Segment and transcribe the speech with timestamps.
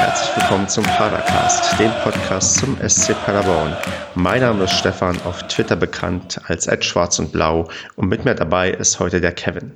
[0.00, 3.76] herzlich willkommen zum Padercast, dem Podcast zum SC Paderborn.
[4.14, 8.70] Mein Name ist Stefan, auf Twitter bekannt als Schwarz und Blau und mit mir dabei
[8.70, 9.72] ist heute der Kevin.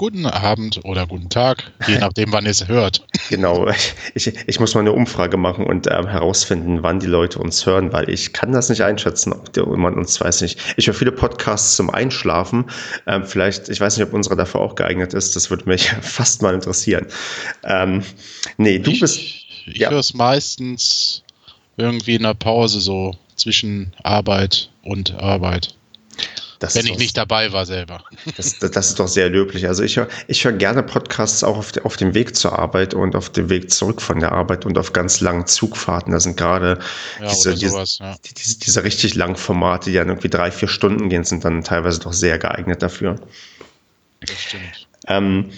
[0.00, 3.06] Guten Abend oder guten Tag, je nachdem, wann ihr es hört.
[3.28, 3.70] Genau,
[4.14, 7.92] ich, ich muss mal eine Umfrage machen und ähm, herausfinden, wann die Leute uns hören,
[7.92, 10.58] weil ich kann das nicht einschätzen, ob jemand uns weiß nicht.
[10.78, 12.64] Ich höre viele Podcasts zum Einschlafen.
[13.06, 15.36] Ähm, vielleicht, ich weiß nicht, ob unsere dafür auch geeignet ist.
[15.36, 17.06] Das würde mich fast mal interessieren.
[17.62, 18.02] Ähm,
[18.56, 19.18] nee, du ich, bist.
[19.18, 19.90] Ich ja.
[19.90, 21.22] höre es meistens
[21.76, 25.74] irgendwie in der Pause so zwischen Arbeit und Arbeit.
[26.60, 28.04] Das Wenn ich nicht dabei war selber.
[28.36, 29.66] Das, das, das, ist doch sehr löblich.
[29.66, 33.16] Also ich höre ich hör gerne Podcasts auch auf, auf dem Weg zur Arbeit und
[33.16, 36.12] auf dem Weg zurück von der Arbeit und auf ganz langen Zugfahrten.
[36.12, 36.78] Da sind gerade
[37.18, 38.16] ja, diese, sowas, diese, ja.
[38.36, 42.00] diese, diese, richtig langen Formate, die dann irgendwie drei, vier Stunden gehen, sind dann teilweise
[42.00, 43.16] doch sehr geeignet dafür.
[44.20, 44.86] Das stimmt.
[45.06, 45.50] Ähm,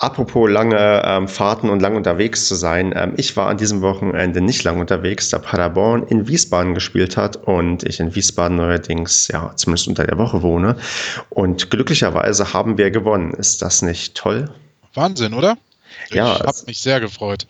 [0.00, 2.94] Apropos lange ähm, Fahrten und lang unterwegs zu sein.
[2.96, 7.36] Ähm, ich war an diesem Wochenende nicht lang unterwegs, da Paderborn in Wiesbaden gespielt hat
[7.36, 10.76] und ich in Wiesbaden neuerdings, ja, zumindest unter der Woche wohne.
[11.28, 13.34] Und glücklicherweise haben wir gewonnen.
[13.34, 14.50] Ist das nicht toll?
[14.94, 15.58] Wahnsinn, oder?
[16.10, 16.36] Ja.
[16.36, 17.46] Ich habe mich sehr gefreut.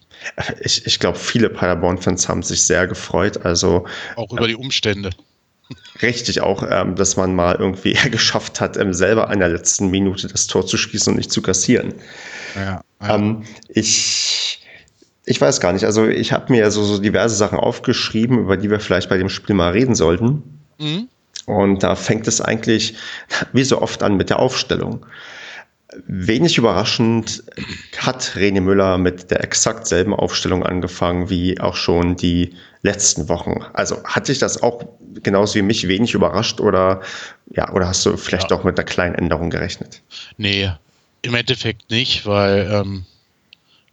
[0.61, 3.47] Ich, ich glaube, viele Paderborn-Fans haben sich sehr gefreut.
[3.47, 5.11] Also, Auch über die Umstände
[6.03, 10.29] richtig auch, ähm, dass man mal irgendwie geschafft hat, ähm, selber in der letzten Minute
[10.29, 11.95] das Tor zu schießen und nicht zu kassieren.
[12.55, 13.15] Ja, ja.
[13.15, 14.67] Ähm, ich,
[15.25, 15.85] ich weiß gar nicht.
[15.85, 19.29] Also ich habe mir so, so diverse Sachen aufgeschrieben, über die wir vielleicht bei dem
[19.29, 20.61] Spiel mal reden sollten.
[20.79, 21.09] Mhm.
[21.47, 22.97] Und da fängt es eigentlich
[23.53, 25.07] wie so oft an mit der Aufstellung.
[26.07, 27.43] Wenig überraschend
[27.99, 33.65] hat René Müller mit der exakt selben Aufstellung angefangen wie auch schon die letzten Wochen.
[33.73, 34.85] Also hat sich das auch
[35.23, 37.03] genauso wie mich wenig überrascht oder
[37.55, 38.57] ja, oder hast du vielleicht ja.
[38.57, 40.03] auch mit einer kleinen Änderung gerechnet?
[40.37, 40.71] Nee,
[41.23, 43.05] im Endeffekt nicht, weil ähm,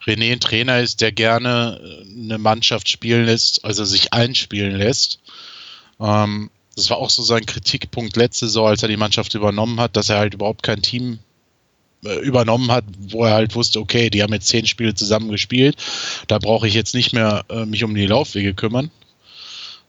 [0.05, 5.19] René ein Trainer ist, der gerne äh, eine Mannschaft spielen lässt, also sich einspielen lässt.
[5.99, 9.95] Ähm, das war auch so sein Kritikpunkt letzte Saison, als er die Mannschaft übernommen hat,
[9.95, 11.19] dass er halt überhaupt kein Team
[12.05, 15.75] äh, übernommen hat, wo er halt wusste, okay, die haben jetzt zehn Spiele zusammen gespielt,
[16.27, 18.91] da brauche ich jetzt nicht mehr äh, mich um die Laufwege kümmern,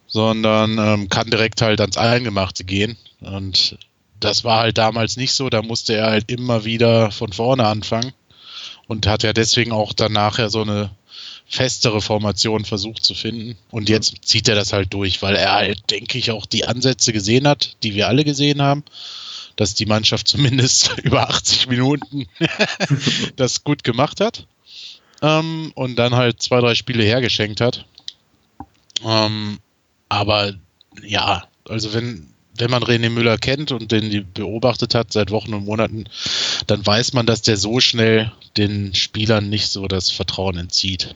[0.09, 2.97] sondern ähm, kann direkt halt ans Eingemachte gehen.
[3.21, 3.79] Und
[4.19, 8.13] das war halt damals nicht so, da musste er halt immer wieder von vorne anfangen
[8.89, 10.91] und hat ja deswegen auch danach ja so eine
[11.47, 13.57] festere Formation versucht zu finden.
[13.71, 17.13] Und jetzt zieht er das halt durch, weil er halt, denke ich, auch die Ansätze
[17.13, 18.83] gesehen hat, die wir alle gesehen haben
[19.59, 22.27] dass die Mannschaft zumindest über 80 Minuten
[23.37, 24.47] das gut gemacht hat
[25.21, 27.85] ähm, und dann halt zwei, drei Spiele hergeschenkt hat.
[29.05, 29.59] Ähm,
[30.09, 30.55] aber
[31.03, 35.65] ja, also wenn, wenn man René Müller kennt und den beobachtet hat seit Wochen und
[35.65, 36.05] Monaten,
[36.67, 41.15] dann weiß man, dass der so schnell den Spielern nicht so das Vertrauen entzieht.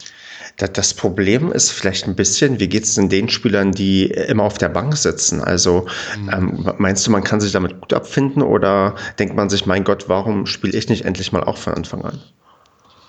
[0.56, 4.58] Das Problem ist vielleicht ein bisschen, wie geht es denn den Spielern, die immer auf
[4.58, 5.40] der Bank sitzen?
[5.40, 5.86] Also
[6.18, 6.30] mhm.
[6.30, 10.08] ähm, meinst du, man kann sich damit gut abfinden oder denkt man sich, mein Gott,
[10.08, 12.20] warum spiele ich nicht endlich mal auch von Anfang an?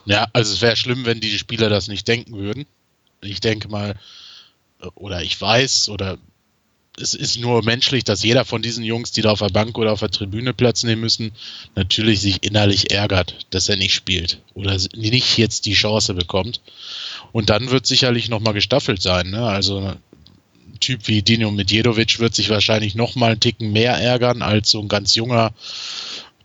[0.05, 2.65] Ja, also es wäre schlimm, wenn die Spieler das nicht denken würden.
[3.21, 3.95] Ich denke mal,
[4.95, 6.17] oder ich weiß, oder
[6.99, 9.91] es ist nur menschlich, dass jeder von diesen Jungs, die da auf der Bank oder
[9.91, 11.31] auf der Tribüne Platz nehmen müssen,
[11.75, 16.61] natürlich sich innerlich ärgert, dass er nicht spielt oder nicht jetzt die Chance bekommt.
[17.31, 19.31] Und dann wird sicherlich nochmal gestaffelt sein.
[19.31, 19.43] Ne?
[19.43, 24.69] Also ein Typ wie Dino Medjedovic wird sich wahrscheinlich nochmal einen Ticken mehr ärgern als
[24.69, 25.51] so ein ganz junger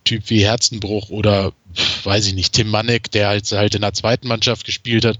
[0.03, 1.53] Typ wie Herzenbruch oder
[2.03, 5.19] weiß ich nicht, Tim Manek, der halt, halt in der zweiten Mannschaft gespielt hat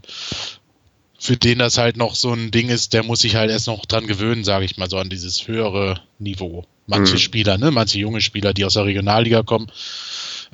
[1.20, 3.86] für den das halt noch so ein Ding ist, der muss sich halt erst noch
[3.86, 6.66] dran gewöhnen, sage ich mal so, an dieses höhere Niveau.
[6.88, 7.20] Manche mhm.
[7.20, 9.68] Spieler, ne, manche junge Spieler, die aus der Regionalliga kommen,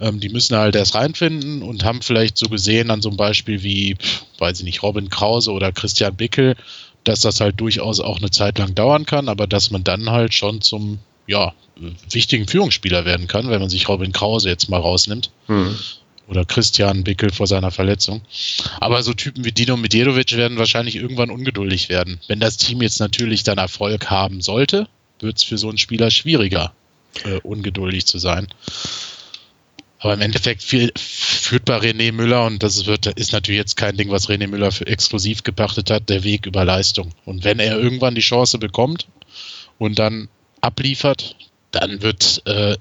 [0.02, 3.62] ähm, die müssen halt erst reinfinden und haben vielleicht so gesehen an so einem Beispiel
[3.62, 3.96] wie,
[4.40, 6.56] weiß ich nicht, Robin Krause oder Christian Bickel,
[7.04, 10.34] dass das halt durchaus auch eine Zeit lang dauern kann, aber dass man dann halt
[10.34, 10.98] schon zum,
[11.28, 11.54] ja,
[12.10, 15.30] wichtigen Führungsspieler werden kann, wenn man sich Robin Krause jetzt mal rausnimmt.
[15.48, 15.78] Mhm
[16.28, 18.22] oder Christian Bickel vor seiner Verletzung.
[18.80, 22.20] Aber so Typen wie Dino Medjedovic werden wahrscheinlich irgendwann ungeduldig werden.
[22.28, 24.88] Wenn das Team jetzt natürlich dann Erfolg haben sollte,
[25.20, 26.74] wird es für so einen Spieler schwieriger,
[27.24, 28.48] äh, ungeduldig zu sein.
[30.00, 33.98] Aber im Endeffekt viel, führt bei René Müller, und das wird, ist natürlich jetzt kein
[33.98, 37.12] Ding, was René Müller für exklusiv gepachtet hat, der Weg über Leistung.
[37.26, 39.08] Und wenn er irgendwann die Chance bekommt
[39.80, 40.28] und dann
[40.62, 41.36] abliefert,
[41.72, 42.76] dann wird äh,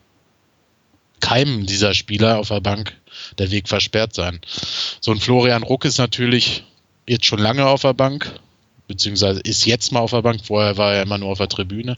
[1.25, 2.93] keinem dieser Spieler auf der Bank
[3.39, 4.41] der Weg versperrt sein.
[5.01, 6.65] So ein Florian Ruck ist natürlich
[7.07, 8.39] jetzt schon lange auf der Bank,
[8.89, 11.97] beziehungsweise ist jetzt mal auf der Bank, vorher war er immer nur auf der Tribüne.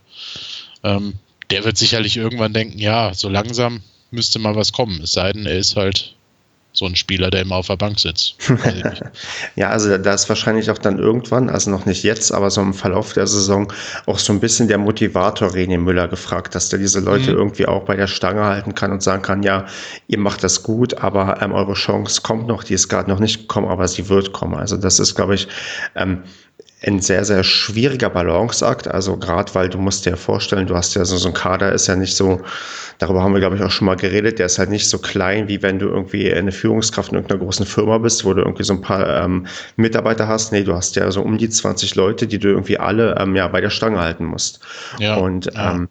[0.85, 1.15] Ähm,
[1.51, 3.83] der wird sicherlich irgendwann denken, ja, so langsam
[4.13, 6.15] müsste mal was kommen, es sei denn, er ist halt
[6.77, 8.35] so ein Spieler, der immer auf der Bank sitzt.
[9.57, 12.75] ja, also da ist wahrscheinlich auch dann irgendwann, also noch nicht jetzt, aber so im
[12.75, 13.73] Verlauf der Saison
[14.05, 17.39] auch so ein bisschen der Motivator René Müller gefragt, dass der diese Leute mhm.
[17.39, 19.65] irgendwie auch bei der Stange halten kann und sagen kann, ja,
[20.07, 23.41] ihr macht das gut, aber ähm, eure Chance kommt noch, die ist gerade noch nicht
[23.41, 24.55] gekommen, aber sie wird kommen.
[24.55, 25.49] Also das ist, glaube ich,
[25.95, 26.25] ähm,
[26.87, 28.89] ein sehr, sehr schwieriger Balanceakt.
[28.89, 31.87] Also gerade weil du musst dir vorstellen, du hast ja so, so ein Kader, ist
[31.89, 32.41] ja nicht so,
[32.99, 35.49] darüber haben wir, glaube ich, auch schon mal geredet, der ist halt nicht so klein,
[35.49, 38.75] wie wenn du irgendwie eine Führungskraft in irgendeiner großen Firma bist, wo du irgendwie so
[38.75, 39.47] ein paar ähm,
[39.77, 40.53] Mitarbeiter hast.
[40.53, 43.49] Nee, du hast ja so um die 20 Leute, die du irgendwie alle ähm, ja,
[43.49, 44.61] bei der Stange halten musst.
[44.99, 45.73] Ja, Und ja.
[45.73, 45.89] Ähm,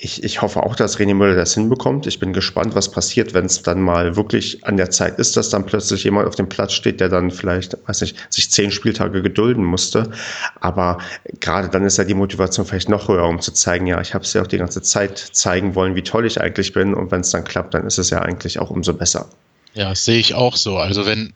[0.00, 2.06] ich, ich hoffe auch, dass René Müller das hinbekommt.
[2.06, 5.50] Ich bin gespannt, was passiert, wenn es dann mal wirklich an der Zeit ist, dass
[5.50, 9.22] dann plötzlich jemand auf dem Platz steht, der dann vielleicht, weiß nicht, sich zehn Spieltage
[9.22, 10.12] gedulden musste.
[10.60, 10.98] Aber
[11.40, 14.24] gerade dann ist ja die Motivation vielleicht noch höher, um zu zeigen, ja, ich habe
[14.24, 16.94] es ja auch die ganze Zeit zeigen wollen, wie toll ich eigentlich bin.
[16.94, 19.28] Und wenn es dann klappt, dann ist es ja eigentlich auch umso besser.
[19.74, 20.76] Ja, sehe ich auch so.
[20.76, 21.32] Also wenn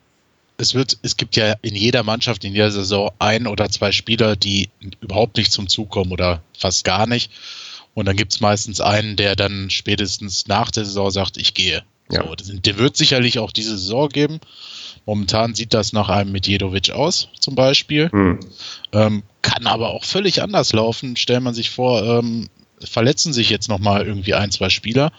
[0.57, 4.37] es wird, es gibt ja in jeder Mannschaft in jeder Saison ein oder zwei Spieler,
[4.37, 4.69] die
[5.01, 7.29] überhaupt nicht zum Zug kommen oder fast gar nicht.
[7.93, 11.83] Und dann gibt es meistens einen, der dann spätestens nach der Saison sagt, ich gehe.
[12.11, 12.25] Ja.
[12.25, 14.39] So, der wird sicherlich auch diese Saison geben.
[15.05, 18.09] Momentan sieht das nach einem Medjedovic aus, zum Beispiel.
[18.11, 18.39] Mhm.
[18.93, 21.17] Ähm, kann aber auch völlig anders laufen.
[21.17, 22.49] Stellt man sich vor, ähm,
[22.87, 25.11] verletzen sich jetzt nochmal irgendwie ein, zwei Spieler.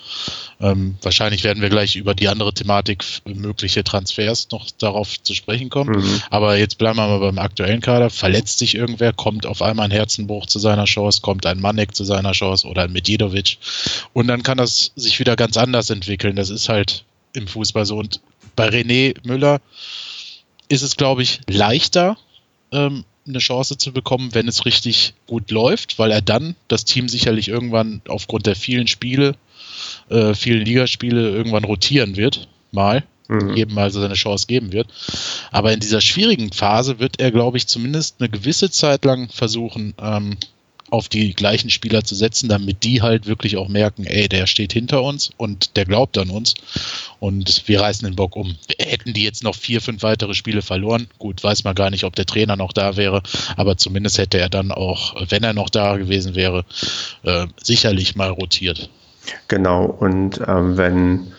[0.60, 5.70] Ähm, wahrscheinlich werden wir gleich über die andere Thematik mögliche Transfers noch darauf zu sprechen
[5.70, 6.00] kommen.
[6.00, 6.22] Mhm.
[6.30, 8.10] Aber jetzt bleiben wir mal beim aktuellen Kader.
[8.10, 12.04] Verletzt sich irgendwer, kommt auf einmal ein Herzenbruch zu seiner Chance, kommt ein Manek zu
[12.04, 13.58] seiner Chance oder ein Medjedovic.
[14.12, 16.36] Und dann kann das sich wieder ganz anders entwickeln.
[16.36, 17.96] Das ist halt im Fußball so.
[17.98, 18.20] Und
[18.56, 19.60] bei René Müller
[20.68, 22.16] ist es, glaube ich, leichter,
[22.72, 27.08] ähm, eine Chance zu bekommen, wenn es richtig gut läuft, weil er dann das Team
[27.08, 29.36] sicherlich irgendwann aufgrund der vielen Spiele,
[30.10, 33.56] äh, vielen Ligaspiele irgendwann rotieren wird, mal, mhm.
[33.56, 34.88] jedem mal so seine Chance geben wird.
[35.50, 39.94] Aber in dieser schwierigen Phase wird er, glaube ich, zumindest eine gewisse Zeit lang versuchen,
[40.00, 40.36] ähm,
[40.90, 44.72] auf die gleichen Spieler zu setzen, damit die halt wirklich auch merken, ey, der steht
[44.72, 46.54] hinter uns und der glaubt an uns
[47.20, 48.54] und wir reißen den Bock um.
[48.78, 52.14] Hätten die jetzt noch vier, fünf weitere Spiele verloren, gut, weiß man gar nicht, ob
[52.14, 53.22] der Trainer noch da wäre,
[53.56, 56.64] aber zumindest hätte er dann auch, wenn er noch da gewesen wäre,
[57.22, 58.90] äh, sicherlich mal rotiert.
[59.48, 61.32] Genau, und ähm, wenn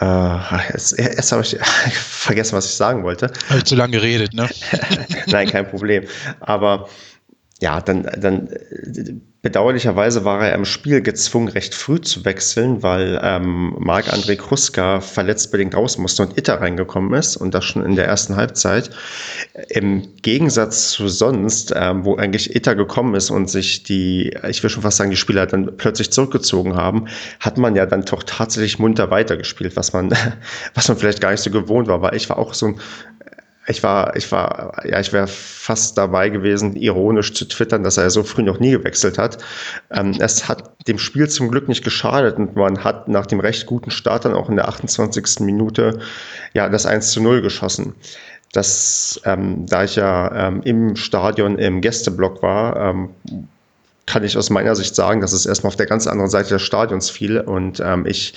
[0.00, 0.38] äh,
[0.72, 1.58] jetzt, erst habe ich
[1.92, 3.30] vergessen, was ich sagen wollte.
[3.48, 4.48] Habe ich zu lange geredet, ne?
[5.26, 6.04] Nein, kein Problem.
[6.40, 6.88] Aber
[7.62, 8.48] ja, dann, dann
[9.40, 15.52] bedauerlicherweise war er im Spiel gezwungen, recht früh zu wechseln, weil ähm, Marc-André Kruska verletzt
[15.52, 18.90] bedingt raus musste und Itter reingekommen ist und das schon in der ersten Halbzeit.
[19.68, 24.70] Im Gegensatz zu sonst, ähm, wo eigentlich Itter gekommen ist und sich die, ich will
[24.70, 27.06] schon fast sagen, die Spieler dann plötzlich zurückgezogen haben,
[27.38, 30.10] hat man ja dann doch tatsächlich munter weitergespielt, was man,
[30.74, 32.80] was man vielleicht gar nicht so gewohnt war, weil ich war auch so ein
[33.66, 38.10] ich war, ich war, ja, ich wäre fast dabei gewesen, ironisch zu twittern, dass er
[38.10, 39.38] so früh noch nie gewechselt hat.
[39.90, 43.66] Ähm, es hat dem Spiel zum Glück nicht geschadet und man hat nach dem recht
[43.66, 45.40] guten Start dann auch in der 28.
[45.40, 46.00] Minute
[46.54, 47.94] ja das 1 zu 0 geschossen.
[48.52, 53.10] Das, ähm, da ich ja ähm, im Stadion im Gästeblock war, ähm,
[54.06, 56.62] kann ich aus meiner Sicht sagen, dass es erstmal auf der ganz anderen Seite des
[56.62, 58.34] Stadions fiel und ähm, ich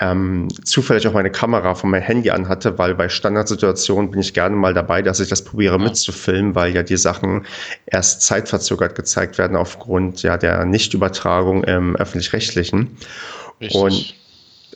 [0.00, 4.54] ähm, zufällig auch meine Kamera von meinem Handy anhatte, weil bei Standardsituationen bin ich gerne
[4.54, 7.46] mal dabei, dass ich das probiere mitzufilmen, weil ja die Sachen
[7.86, 12.98] erst zeitverzögert gezeigt werden aufgrund ja der Nichtübertragung im öffentlich-rechtlichen.
[13.72, 14.14] Und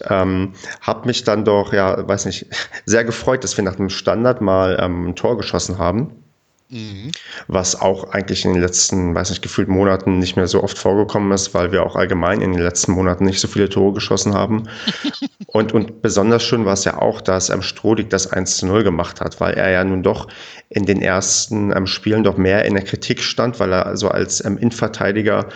[0.09, 2.47] ähm, habe mich dann doch, ja, weiß nicht,
[2.87, 6.11] sehr gefreut, dass wir nach dem Standard mal ähm, ein Tor geschossen haben.
[6.73, 7.13] Mhm.
[7.49, 11.31] Was auch eigentlich in den letzten, weiß nicht, gefühlt Monaten nicht mehr so oft vorgekommen
[11.33, 14.65] ist, weil wir auch allgemein in den letzten Monaten nicht so viele Tore geschossen haben.
[15.47, 18.85] und, und besonders schön war es ja auch, dass ähm, Strodig das 1 zu 0
[18.85, 20.29] gemacht hat, weil er ja nun doch
[20.71, 24.43] in den ersten ähm, Spielen doch mehr in der Kritik stand, weil er so als
[24.43, 25.49] ähm, Innenverteidiger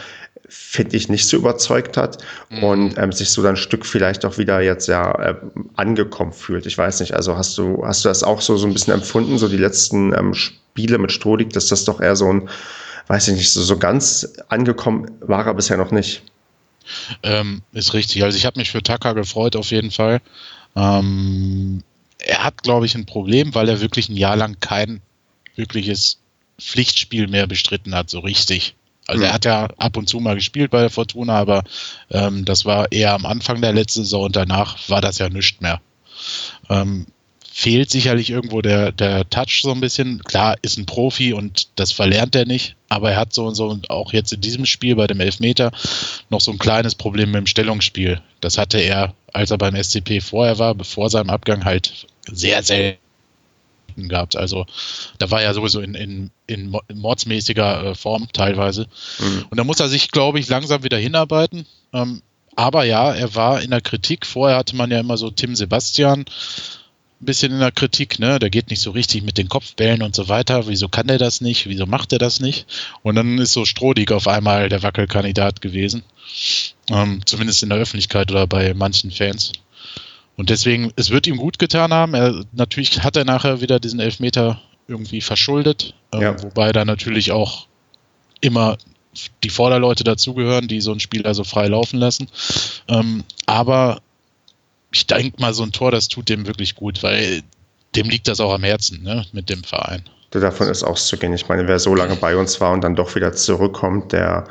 [0.48, 2.18] finde ich, nicht so überzeugt hat
[2.50, 2.62] mhm.
[2.62, 5.34] und ähm, sich so dann ein Stück vielleicht auch wieder jetzt ja äh,
[5.74, 6.66] angekommen fühlt.
[6.66, 9.38] Ich weiß nicht, also hast du, hast du das auch so, so ein bisschen empfunden,
[9.38, 12.48] so die letzten ähm, Spiele mit Strohlig, dass das doch eher so ein,
[13.08, 16.22] weiß ich nicht, so, so ganz angekommen war er bisher noch nicht.
[17.22, 18.22] Ähm, ist richtig.
[18.22, 20.20] Also ich habe mich für Taka gefreut auf jeden Fall.
[20.76, 21.82] Ähm,
[22.18, 25.00] er hat, glaube ich, ein Problem, weil er wirklich ein Jahr lang kein
[25.56, 26.18] wirkliches
[26.60, 28.74] Pflichtspiel mehr bestritten hat, so richtig.
[29.06, 29.34] Also er hm.
[29.34, 31.64] hat ja ab und zu mal gespielt bei der Fortuna, aber
[32.10, 35.60] ähm, das war eher am Anfang der letzten Saison und danach war das ja nichts
[35.60, 35.80] mehr.
[36.68, 37.06] Ähm,
[37.58, 40.22] fehlt sicherlich irgendwo der, der Touch so ein bisschen.
[40.24, 43.68] Klar, ist ein Profi und das verlernt er nicht, aber er hat so und so
[43.68, 45.72] und auch jetzt in diesem Spiel bei dem Elfmeter
[46.28, 48.20] noch so ein kleines Problem mit dem Stellungsspiel.
[48.42, 52.98] Das hatte er als er beim SCP vorher war, bevor seinem Abgang halt sehr selten
[53.96, 54.36] gehabt.
[54.36, 54.66] Also
[55.18, 58.86] da war er sowieso in, in, in mordsmäßiger äh, Form teilweise.
[59.18, 59.46] Mhm.
[59.48, 61.66] Und da muss er sich, glaube ich, langsam wieder hinarbeiten.
[61.94, 62.20] Ähm,
[62.54, 64.26] aber ja, er war in der Kritik.
[64.26, 66.26] Vorher hatte man ja immer so Tim Sebastian
[67.26, 68.38] ein bisschen in der Kritik, ne?
[68.38, 70.68] Der geht nicht so richtig mit den Kopfbällen und so weiter.
[70.68, 71.68] Wieso kann der das nicht?
[71.68, 72.66] Wieso macht er das nicht?
[73.02, 76.04] Und dann ist so Strodig auf einmal der Wackelkandidat gewesen.
[76.88, 79.52] Ähm, zumindest in der Öffentlichkeit oder bei manchen Fans.
[80.36, 82.14] Und deswegen, es wird ihm gut getan haben.
[82.14, 86.42] Er, natürlich hat er nachher wieder diesen Elfmeter irgendwie verschuldet, ähm, ja.
[86.42, 87.66] wobei da natürlich auch
[88.40, 88.78] immer
[89.42, 92.28] die Vorderleute dazugehören, die so ein Spiel also frei laufen lassen.
[92.86, 94.00] Ähm, aber
[94.96, 97.42] ich denke mal, so ein Tor, das tut dem wirklich gut, weil
[97.94, 100.02] dem liegt das auch am Herzen, ne, mit dem Verein.
[100.30, 101.32] Davon ist auszugehen.
[101.32, 104.46] Ich meine, wer so lange bei uns war und dann doch wieder zurückkommt, der,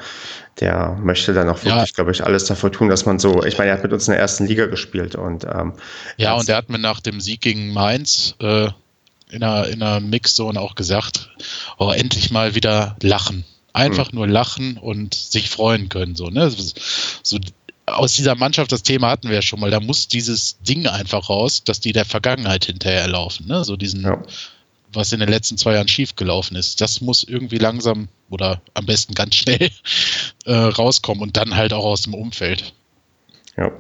[0.60, 1.96] der möchte dann auch wirklich, ja.
[1.96, 4.14] glaube ich, alles dafür tun, dass man so, ich meine, er hat mit uns in
[4.14, 5.74] der ersten Liga gespielt und ähm,
[6.18, 8.70] ja, und er hat mir nach dem Sieg gegen Mainz äh,
[9.30, 11.30] in einer, in einer Mixzone auch gesagt,
[11.78, 13.46] oh, endlich mal wieder lachen.
[13.74, 14.16] Einfach hm.
[14.16, 16.16] nur lachen und sich freuen können.
[16.16, 16.50] So, ne?
[17.22, 17.38] so
[17.86, 21.30] aus dieser Mannschaft, das Thema hatten wir ja schon mal, da muss dieses Ding einfach
[21.30, 23.48] raus, dass die der Vergangenheit hinterherlaufen.
[23.48, 23.64] Ne?
[23.64, 24.22] So diesen, ja
[24.96, 26.82] was in den letzten zwei Jahren schiefgelaufen ist.
[26.82, 29.70] Das muss irgendwie langsam oder am besten ganz schnell
[30.46, 32.74] äh, rauskommen und dann halt auch aus dem Umfeld.
[33.58, 33.72] Ja,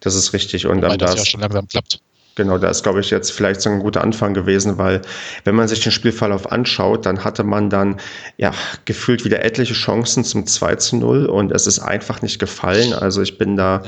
[0.00, 0.66] das ist richtig.
[0.66, 2.00] Und Wobei das ja schon langsam klappt.
[2.36, 5.02] Genau, da ist, glaube ich, jetzt vielleicht so ein guter Anfang gewesen, weil
[5.44, 8.00] wenn man sich den Spielverlauf anschaut, dann hatte man dann
[8.36, 8.52] ja
[8.84, 12.92] gefühlt wieder etliche Chancen zum 2 zu 0 und es ist einfach nicht gefallen.
[12.92, 13.82] Also ich bin da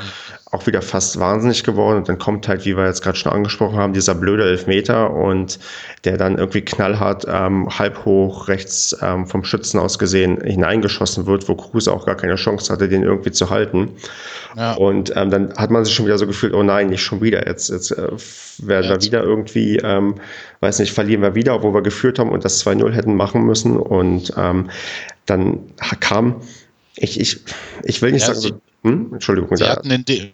[0.53, 3.79] auch wieder fast wahnsinnig geworden und dann kommt halt, wie wir jetzt gerade schon angesprochen
[3.79, 5.59] haben, dieser blöde Elfmeter und
[6.05, 11.49] der dann irgendwie knallhart ähm, halb hoch rechts ähm, vom Schützen aus gesehen hineingeschossen wird,
[11.49, 13.93] wo Kruse auch gar keine Chance hatte, den irgendwie zu halten.
[14.55, 14.75] Ja.
[14.75, 17.47] Und ähm, dann hat man sich schon wieder so gefühlt, oh nein, nicht schon wieder.
[17.47, 18.09] Jetzt, jetzt äh,
[18.59, 20.17] werden wir wieder irgendwie, ähm,
[20.61, 23.79] weiß nicht, verlieren wir wieder, obwohl wir geführt haben und das 2-0 hätten machen müssen.
[23.79, 24.69] Und ähm,
[25.25, 25.61] dann
[26.01, 26.43] kam,
[26.97, 27.41] ich, ich,
[27.85, 29.15] ich will nicht ja, sagen, hm?
[29.15, 29.57] Entschuldigung.
[29.57, 30.33] Sie hatten in dem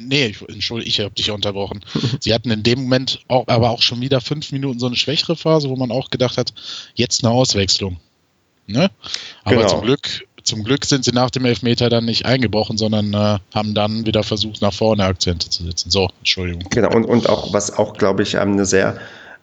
[0.00, 1.80] Nee, ich, entschuldige, ich habe dich unterbrochen.
[2.20, 5.36] Sie hatten in dem Moment auch, aber auch schon wieder fünf Minuten so eine schwächere
[5.36, 6.52] Phase, wo man auch gedacht hat,
[6.94, 7.98] jetzt eine Auswechslung.
[8.66, 8.90] Ne?
[9.44, 9.68] Aber genau.
[9.68, 13.74] zum Glück, zum Glück sind sie nach dem Elfmeter dann nicht eingebrochen, sondern äh, haben
[13.74, 15.90] dann wieder versucht, nach vorne Akzente zu setzen.
[15.90, 16.64] So, Entschuldigung.
[16.70, 18.98] Genau, und, und auch, was auch, glaube ich, ähm, eine sehr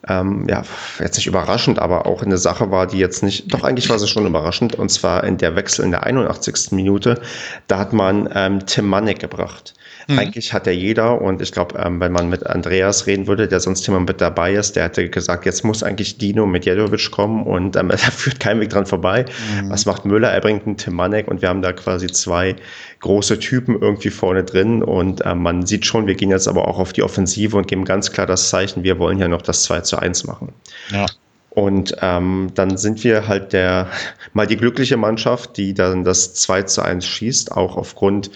[0.07, 0.63] ähm, ja,
[0.99, 4.07] jetzt nicht überraschend, aber auch eine Sache war, die jetzt nicht, doch eigentlich war sie
[4.07, 6.71] schon überraschend, und zwar in der Wechsel in der 81.
[6.71, 7.21] Minute,
[7.67, 9.73] da hat man ähm, Tim Manek gebracht.
[10.07, 10.19] Mhm.
[10.19, 13.59] Eigentlich hat ja jeder, und ich glaube, ähm, wenn man mit Andreas reden würde, der
[13.59, 17.43] sonst immer mit dabei ist, der hätte gesagt, jetzt muss eigentlich Dino mit Jedovic kommen
[17.45, 19.25] und ähm, da führt kein Weg dran vorbei.
[19.61, 19.69] Mhm.
[19.69, 20.29] Was macht Müller?
[20.29, 22.55] Er bringt einen Tim Manek und wir haben da quasi zwei
[23.01, 26.79] große Typen irgendwie vorne drin und ähm, man sieht schon, wir gehen jetzt aber auch
[26.79, 29.81] auf die Offensive und geben ganz klar das Zeichen, wir wollen ja noch das 2
[29.81, 30.53] zu 1 machen.
[30.89, 31.05] Ja.
[31.49, 33.87] Und ähm, dann sind wir halt der
[34.33, 38.29] mal die glückliche Mannschaft, die dann das 2 zu 1 schießt, auch aufgrund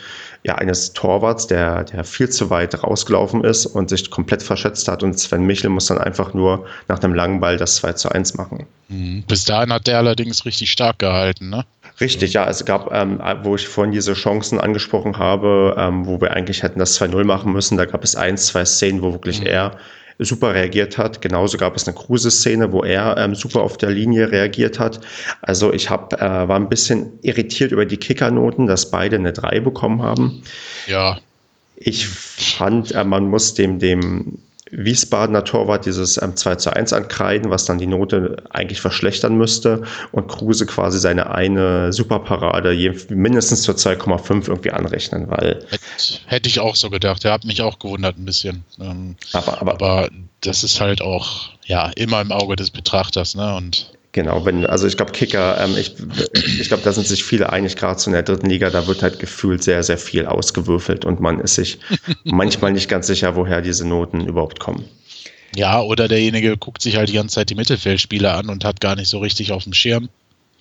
[0.43, 5.03] ja, eines Torwarts, der, der viel zu weit rausgelaufen ist und sich komplett verschätzt hat.
[5.03, 8.35] Und Sven Michel muss dann einfach nur nach einem langen Ball das 2 zu 1
[8.35, 8.65] machen.
[8.89, 9.23] Mhm.
[9.27, 11.65] Bis dahin hat der allerdings richtig stark gehalten, ne?
[11.99, 12.49] Richtig, ja.
[12.49, 16.79] Es gab, ähm, wo ich vorhin diese Chancen angesprochen habe, ähm, wo wir eigentlich hätten
[16.79, 19.47] das 2-0 machen müssen, da gab es ein, zwei Szenen, wo wirklich mhm.
[19.47, 19.77] er
[20.19, 21.21] super reagiert hat.
[21.21, 25.01] Genauso gab es eine Kruse-Szene, wo er ähm, super auf der Linie reagiert hat.
[25.41, 29.59] Also ich hab, äh, war ein bisschen irritiert über die Kickernoten, dass beide eine 3
[29.59, 30.43] bekommen haben.
[30.87, 31.19] Ja.
[31.75, 34.39] Ich fand, äh, man muss dem, dem
[34.71, 39.83] Wiesbadener Torwart dieses ähm, 2 zu 1 ankreiden, was dann die Note eigentlich verschlechtern müsste
[40.11, 42.73] und Kruse quasi seine eine Superparade
[43.09, 45.65] mindestens zur 2,5 irgendwie anrechnen, weil.
[46.25, 47.25] Hätte ich auch so gedacht.
[47.25, 48.63] Er hat mich auch gewundert ein bisschen.
[48.79, 50.09] Ähm, aber, aber, aber
[50.41, 53.55] das ist halt auch ja immer im Auge des Betrachters, ne?
[53.55, 55.95] Und Genau, wenn, also ich glaube, Kicker, ähm, ich,
[56.59, 59.03] ich glaube, da sind sich viele einig, gerade so in der dritten Liga, da wird
[59.03, 61.79] halt gefühlt sehr, sehr viel ausgewürfelt und man ist sich
[62.25, 64.83] manchmal nicht ganz sicher, woher diese Noten überhaupt kommen.
[65.55, 68.95] Ja, oder derjenige guckt sich halt die ganze Zeit die Mittelfeldspieler an und hat gar
[68.95, 70.09] nicht so richtig auf dem Schirm,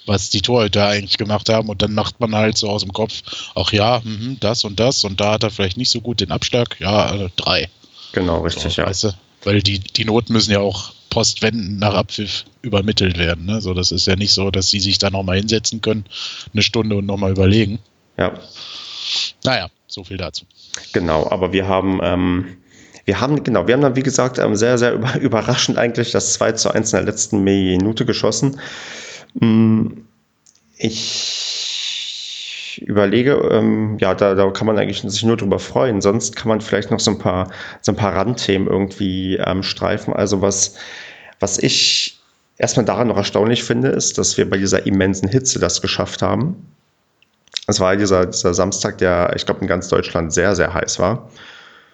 [0.06, 1.68] was die Torhüter eigentlich gemacht haben.
[1.68, 3.22] Und dann macht man halt so aus dem Kopf,
[3.54, 6.32] ach ja, mh, das und das und da hat er vielleicht nicht so gut den
[6.32, 6.76] Abschlag.
[6.80, 7.68] Ja, äh, drei.
[8.12, 8.88] Genau, richtig, so, ja.
[8.88, 9.12] Weißt du?
[9.44, 13.46] Weil die, die Noten müssen ja auch postwendend nach Abpfiff übermittelt werden.
[13.46, 13.60] Ne?
[13.60, 16.04] So, das ist ja nicht so, dass sie sich da nochmal hinsetzen können,
[16.52, 17.80] eine Stunde und nochmal überlegen.
[18.16, 18.32] Ja.
[19.44, 20.46] Naja, so viel dazu.
[20.92, 22.56] Genau, aber wir haben, ähm,
[23.04, 26.32] wir haben, genau, wir haben dann, wie gesagt, ähm, sehr, sehr über, überraschend eigentlich das
[26.34, 28.60] 2 zu 1 in der letzten Minute geschossen.
[29.34, 29.88] Mm,
[30.76, 31.69] ich
[32.78, 36.00] überlege, ähm, ja, da, da kann man eigentlich sich nur drüber freuen.
[36.00, 37.50] Sonst kann man vielleicht noch so ein paar,
[37.80, 40.14] so ein paar Randthemen irgendwie ähm, streifen.
[40.14, 40.76] Also was,
[41.38, 42.20] was ich
[42.58, 46.56] erstmal daran noch erstaunlich finde, ist, dass wir bei dieser immensen Hitze das geschafft haben.
[47.66, 51.30] Es war dieser, dieser Samstag, der, ich glaube, in ganz Deutschland sehr, sehr heiß war.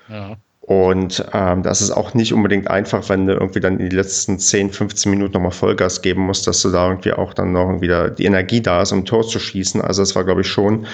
[0.09, 0.37] Ja.
[0.67, 4.41] Und ähm, das ist auch nicht unbedingt einfach, wenn du irgendwie dann in die letzten
[4.41, 8.11] 10, 15 Minuten nochmal Vollgas geben musst, dass du da irgendwie auch dann noch wieder
[8.11, 9.81] die Energie da ist, um Tor zu schießen.
[9.81, 10.89] Also es war, glaube ich, schon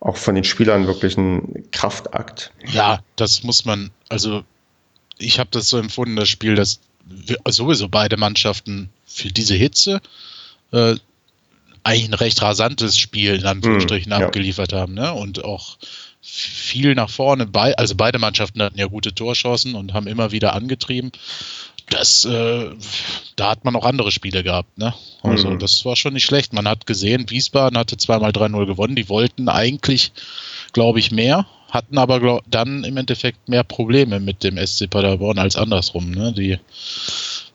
[0.00, 2.52] auch von den Spielern wirklich ein Kraftakt.
[2.72, 4.44] Ja, das muss man, also
[5.18, 6.80] ich habe das so empfunden, das Spiel, dass
[7.48, 10.00] sowieso beide Mannschaften für diese Hitze
[10.72, 10.94] äh,
[11.82, 14.26] eigentlich ein recht rasantes Spiel in Anführungsstrichen hm, ja.
[14.26, 15.12] abgeliefert haben, ne?
[15.12, 15.76] Und auch
[16.28, 17.46] viel nach vorne.
[17.46, 21.10] Be also beide Mannschaften hatten ja gute Torchancen und haben immer wieder angetrieben.
[21.90, 22.70] Das, äh,
[23.36, 24.92] da hat man auch andere Spiele gehabt, ne?
[25.22, 25.58] Also mhm.
[25.58, 26.52] das war schon nicht schlecht.
[26.52, 28.94] Man hat gesehen, Wiesbaden hatte zweimal 3-0 gewonnen.
[28.94, 30.12] Die wollten eigentlich,
[30.74, 35.38] glaube ich, mehr, hatten aber glaub, dann im Endeffekt mehr Probleme mit dem SC Paderborn
[35.38, 36.10] als andersrum.
[36.10, 36.34] Ne?
[36.34, 36.58] Die,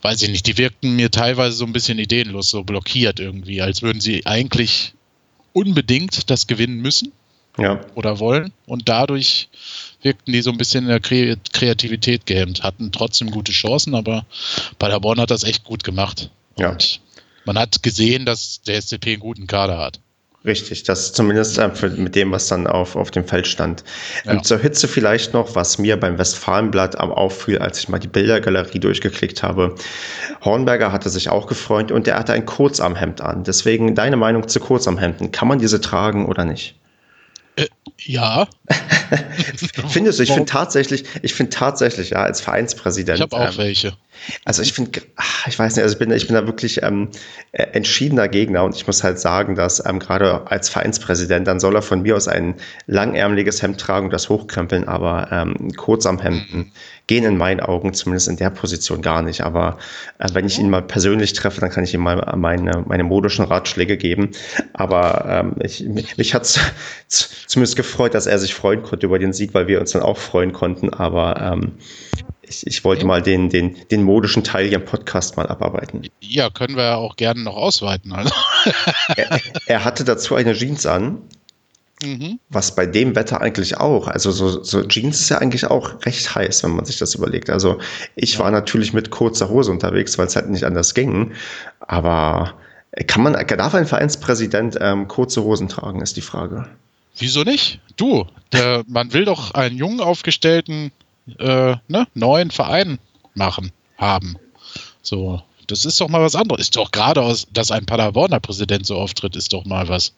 [0.01, 3.83] weiß ich nicht, die wirkten mir teilweise so ein bisschen ideenlos, so blockiert irgendwie, als
[3.83, 4.93] würden sie eigentlich
[5.53, 7.11] unbedingt das gewinnen müssen
[7.57, 7.81] ja.
[7.95, 8.51] oder wollen.
[8.65, 9.49] Und dadurch
[10.01, 14.25] wirkten die so ein bisschen in der Kreativität gehemmt, hatten trotzdem gute Chancen, aber
[14.79, 16.29] Paderborn hat das echt gut gemacht.
[16.57, 16.71] Ja.
[16.71, 16.99] Und
[17.45, 19.99] man hat gesehen, dass der SCP einen guten Kader hat.
[20.45, 23.85] Richtig, das zumindest äh, mit dem, was dann auf, auf dem Feld stand.
[24.25, 24.41] Ja.
[24.41, 28.79] Zur Hitze vielleicht noch, was mir beim Westfalenblatt am auffiel, als ich mal die Bildergalerie
[28.79, 29.75] durchgeklickt habe.
[30.43, 33.45] Hornberger hatte sich auch gefreut und er hatte ein Kurzarmhemd an.
[33.45, 35.31] Deswegen deine Meinung zu Kurzarmhemden.
[35.31, 36.75] Kann man diese tragen oder nicht?
[38.05, 38.47] Ja.
[39.89, 40.23] Findest du?
[40.23, 43.17] Ich finde tatsächlich, ich finde tatsächlich, ja, als Vereinspräsident.
[43.17, 43.93] Ich habe auch ähm, welche.
[44.45, 45.01] Also ich finde,
[45.47, 47.09] ich weiß nicht, also ich bin, ich bin da wirklich ähm,
[47.51, 51.75] äh, entschiedener Gegner und ich muss halt sagen, dass ähm, gerade als Vereinspräsident, dann soll
[51.75, 52.55] er von mir aus ein
[52.87, 56.71] langärmeliges Hemd tragen und das hochkrempeln, aber ähm, kurz am Hemden mhm.
[57.07, 59.41] gehen in meinen Augen zumindest in der Position gar nicht.
[59.41, 59.77] Aber
[60.19, 63.45] äh, wenn ich ihn mal persönlich treffe, dann kann ich ihm mal meine, meine modischen
[63.45, 64.31] Ratschläge geben.
[64.73, 66.59] Aber ähm, ich, mich hat es
[67.47, 70.17] zumindest gefreut, dass er sich freuen konnte über den Sieg, weil wir uns dann auch
[70.17, 70.93] freuen konnten.
[70.93, 71.73] Aber ähm,
[72.53, 76.07] ich, ich wollte mal den, den, den modischen Teil hier im Podcast mal abarbeiten.
[76.21, 78.13] Ja, können wir ja auch gerne noch ausweiten.
[78.13, 78.33] Also.
[79.15, 81.21] er, er hatte dazu eine Jeans an,
[82.01, 82.39] Mhm.
[82.49, 84.07] Was bei dem Wetter eigentlich auch.
[84.07, 87.49] Also so, so, Jeans ist ja eigentlich auch recht heiß, wenn man sich das überlegt.
[87.49, 87.79] Also
[88.15, 88.39] ich ja.
[88.39, 91.31] war natürlich mit kurzer Hose unterwegs, weil es halt nicht anders ging.
[91.79, 92.55] Aber
[93.07, 96.67] kann man, darf ein Vereinspräsident ähm, kurze Hosen tragen, ist die Frage.
[97.17, 97.79] Wieso nicht?
[97.95, 100.91] Du, der, man will doch einen jungen aufgestellten
[101.37, 102.99] äh, ne, neuen Verein
[103.33, 104.37] machen, haben.
[105.01, 106.61] So, das ist doch mal was anderes.
[106.61, 110.13] Ist doch gerade aus, dass ein Paderborner Präsident so auftritt, ist doch mal was.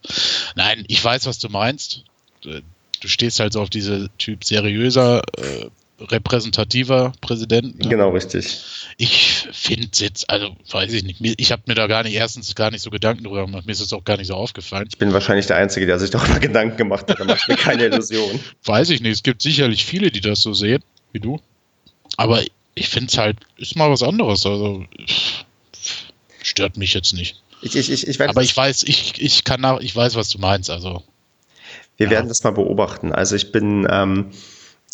[0.55, 2.03] Nein, ich weiß, was du meinst.
[2.41, 7.79] Du stehst halt so auf diese Typ seriöser, äh, repräsentativer Präsident.
[7.79, 7.89] Ne?
[7.89, 8.59] Genau, richtig.
[8.97, 12.53] Ich finde es jetzt, also weiß ich nicht, ich habe mir da gar nicht, erstens
[12.55, 14.87] gar nicht so Gedanken drüber gemacht, mir ist es auch gar nicht so aufgefallen.
[14.89, 17.55] Ich bin wahrscheinlich der Einzige, der sich darüber Gedanken gemacht hat, da mache ich mir
[17.55, 18.39] keine Illusion.
[18.65, 20.83] weiß ich nicht, es gibt sicherlich viele, die das so sehen
[21.15, 21.39] wie du.
[22.17, 22.43] Aber
[22.75, 24.45] ich finde es halt, ist mal was anderes.
[24.45, 24.85] Also
[26.43, 27.41] stört mich jetzt nicht.
[27.61, 30.37] Ich, ich, ich, ich Aber ich weiß, ich, ich kann nach, ich weiß, was du
[30.37, 30.69] meinst.
[30.69, 31.01] Also
[31.97, 32.11] wir ja.
[32.11, 33.11] werden das mal beobachten.
[33.11, 34.31] Also ich bin, ähm,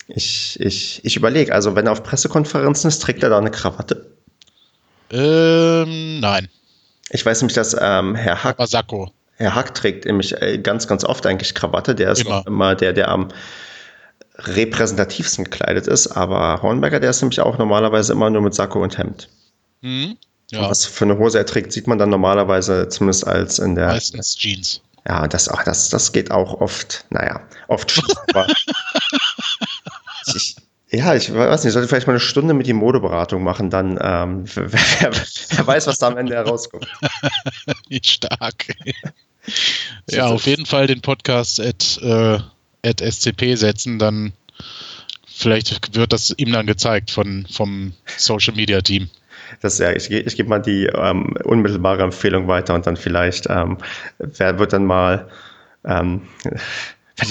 [0.07, 4.11] ich, ich, ich überlege, also wenn er auf Pressekonferenzen ist, trägt er da eine Krawatte?
[5.11, 6.47] Ähm, nein.
[7.09, 8.57] Ich weiß nämlich, dass ähm, Herr Hack.
[9.35, 11.95] Herr Hack trägt nämlich äh, ganz, ganz oft eigentlich Krawatte.
[11.95, 13.29] Der ist immer, immer der, der am
[14.45, 18.97] repräsentativsten gekleidet ist, aber Hornberger, der ist nämlich auch normalerweise immer nur mit Sakko und
[18.97, 19.29] Hemd.
[19.81, 20.17] Mhm.
[20.51, 20.69] Ja.
[20.69, 23.87] Was für eine Hose er trägt, sieht man dann normalerweise zumindest als in der.
[23.87, 24.81] Meistens Jeans.
[25.07, 28.05] Ja, das, ach, das, das geht auch oft, naja, oft schief.
[30.35, 30.55] ich,
[30.91, 33.97] ja, ich weiß nicht, ich sollte vielleicht mal eine Stunde mit die Modeberatung machen, dann
[34.01, 35.11] ähm, wer, wer,
[35.49, 36.87] wer, weiß, was da am Ende herauskommt.
[38.03, 38.75] Stark.
[40.09, 42.51] ja, auf jeden Fall den Podcast at, äh, at
[42.83, 44.33] SCP setzen, dann
[45.25, 49.09] vielleicht wird das ihm dann gezeigt von, vom Social Media Team.
[49.61, 53.77] Das, ja, ich, ich gebe mal die ähm, unmittelbare Empfehlung weiter und dann vielleicht, ähm,
[54.17, 55.27] wer wird dann mal
[55.83, 56.21] ähm,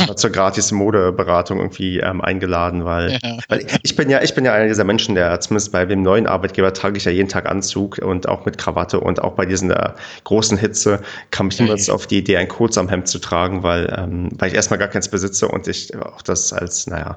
[0.07, 3.39] mal zur gratis Modeberatung irgendwie ähm, eingeladen, weil, ja.
[3.49, 6.27] weil, ich bin ja, ich bin ja einer dieser Menschen, der zumindest bei dem neuen
[6.27, 9.71] Arbeitgeber trage ich ja jeden Tag Anzug und auch mit Krawatte und auch bei diesen
[9.71, 9.91] äh,
[10.25, 14.49] großen Hitze kam ich niemals auf die Idee, ein Kurzarmhemd zu tragen, weil, ähm, weil
[14.49, 17.17] ich erstmal gar keins besitze und ich auch das als, naja,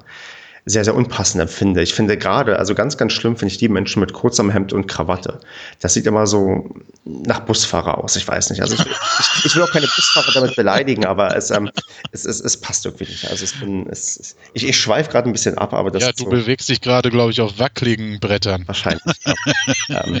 [0.66, 1.82] sehr, sehr unpassend empfinde.
[1.82, 4.86] Ich finde gerade, also ganz, ganz schlimm finde ich die Menschen mit kurzem Hemd und
[4.86, 5.40] Krawatte.
[5.80, 6.74] Das sieht immer so
[7.04, 8.16] nach Busfahrer aus.
[8.16, 8.62] Ich weiß nicht.
[8.62, 11.70] Also ich, ich, ich will auch keine Busfahrer damit beleidigen, aber es, ähm,
[12.12, 13.28] es, es, es, passt irgendwie nicht.
[13.28, 13.90] Also bin,
[14.54, 17.10] ich, ich schweife gerade ein bisschen ab, aber das Ja, du so bewegst dich gerade,
[17.10, 18.66] glaube ich, auf wackeligen Brettern.
[18.66, 19.02] Wahrscheinlich.
[19.88, 20.06] Ja.
[20.06, 20.20] ähm.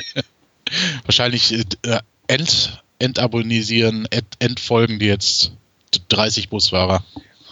[1.04, 5.52] Wahrscheinlich äh, ent, entabonnisieren, ent, entfolgen die jetzt
[6.10, 7.02] 30 Busfahrer.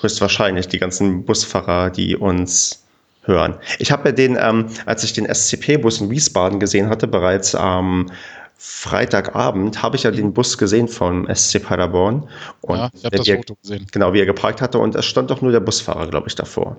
[0.00, 2.81] Höchstwahrscheinlich, die ganzen Busfahrer, die uns
[3.22, 3.56] hören.
[3.78, 8.10] Ich habe den, ähm, als ich den SCP-Bus in Wiesbaden gesehen hatte, bereits am
[8.56, 12.28] Freitagabend, habe ich ja den Bus gesehen vom SC Paderborn.
[12.60, 13.86] Und ja, ich habe das Foto gesehen.
[13.90, 14.78] Genau, wie er geparkt hatte.
[14.78, 16.76] Und es stand doch nur der Busfahrer, glaube ich, davor.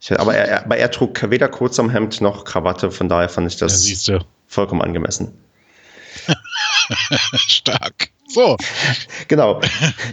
[0.00, 3.48] Ich, aber, er, aber er trug weder kurz am Hemd noch Krawatte, von daher fand
[3.48, 5.32] ich das ja, vollkommen angemessen.
[7.34, 8.10] Stark.
[8.28, 8.56] So.
[9.28, 9.60] Genau.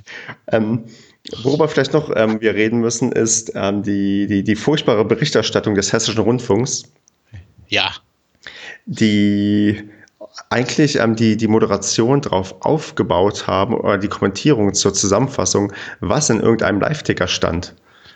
[0.51, 0.86] ähm,
[1.42, 5.92] Worüber vielleicht noch ähm, wir reden müssen, ist ähm, die, die, die furchtbare Berichterstattung des
[5.92, 6.84] Hessischen Rundfunks.
[7.68, 7.92] Ja.
[8.86, 9.90] Die
[10.50, 16.42] eigentlich ähm, die, die Moderation darauf aufgebaut haben oder die Kommentierung zur Zusammenfassung, was in
[16.42, 17.74] irgendeinem Live-Ticker stand.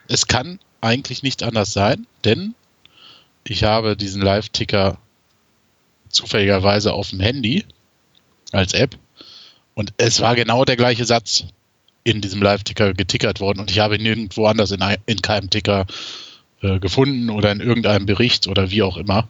[0.07, 2.53] Es kann eigentlich nicht anders sein, denn
[3.43, 4.97] ich habe diesen Live-Ticker
[6.09, 7.65] zufälligerweise auf dem Handy
[8.51, 8.95] als App
[9.73, 11.45] und es war genau der gleiche Satz
[12.09, 15.85] in diesem Live-Ticker getickert worden und ich habe ihn nirgendwo anders in, in keinem Ticker
[16.61, 19.29] äh, gefunden oder in irgendeinem Bericht oder wie auch immer.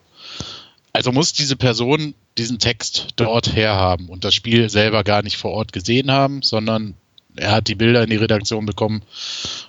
[0.94, 5.52] Also muss diese Person diesen Text dort herhaben und das Spiel selber gar nicht vor
[5.52, 6.96] Ort gesehen haben, sondern
[7.36, 9.04] er hat die Bilder in die Redaktion bekommen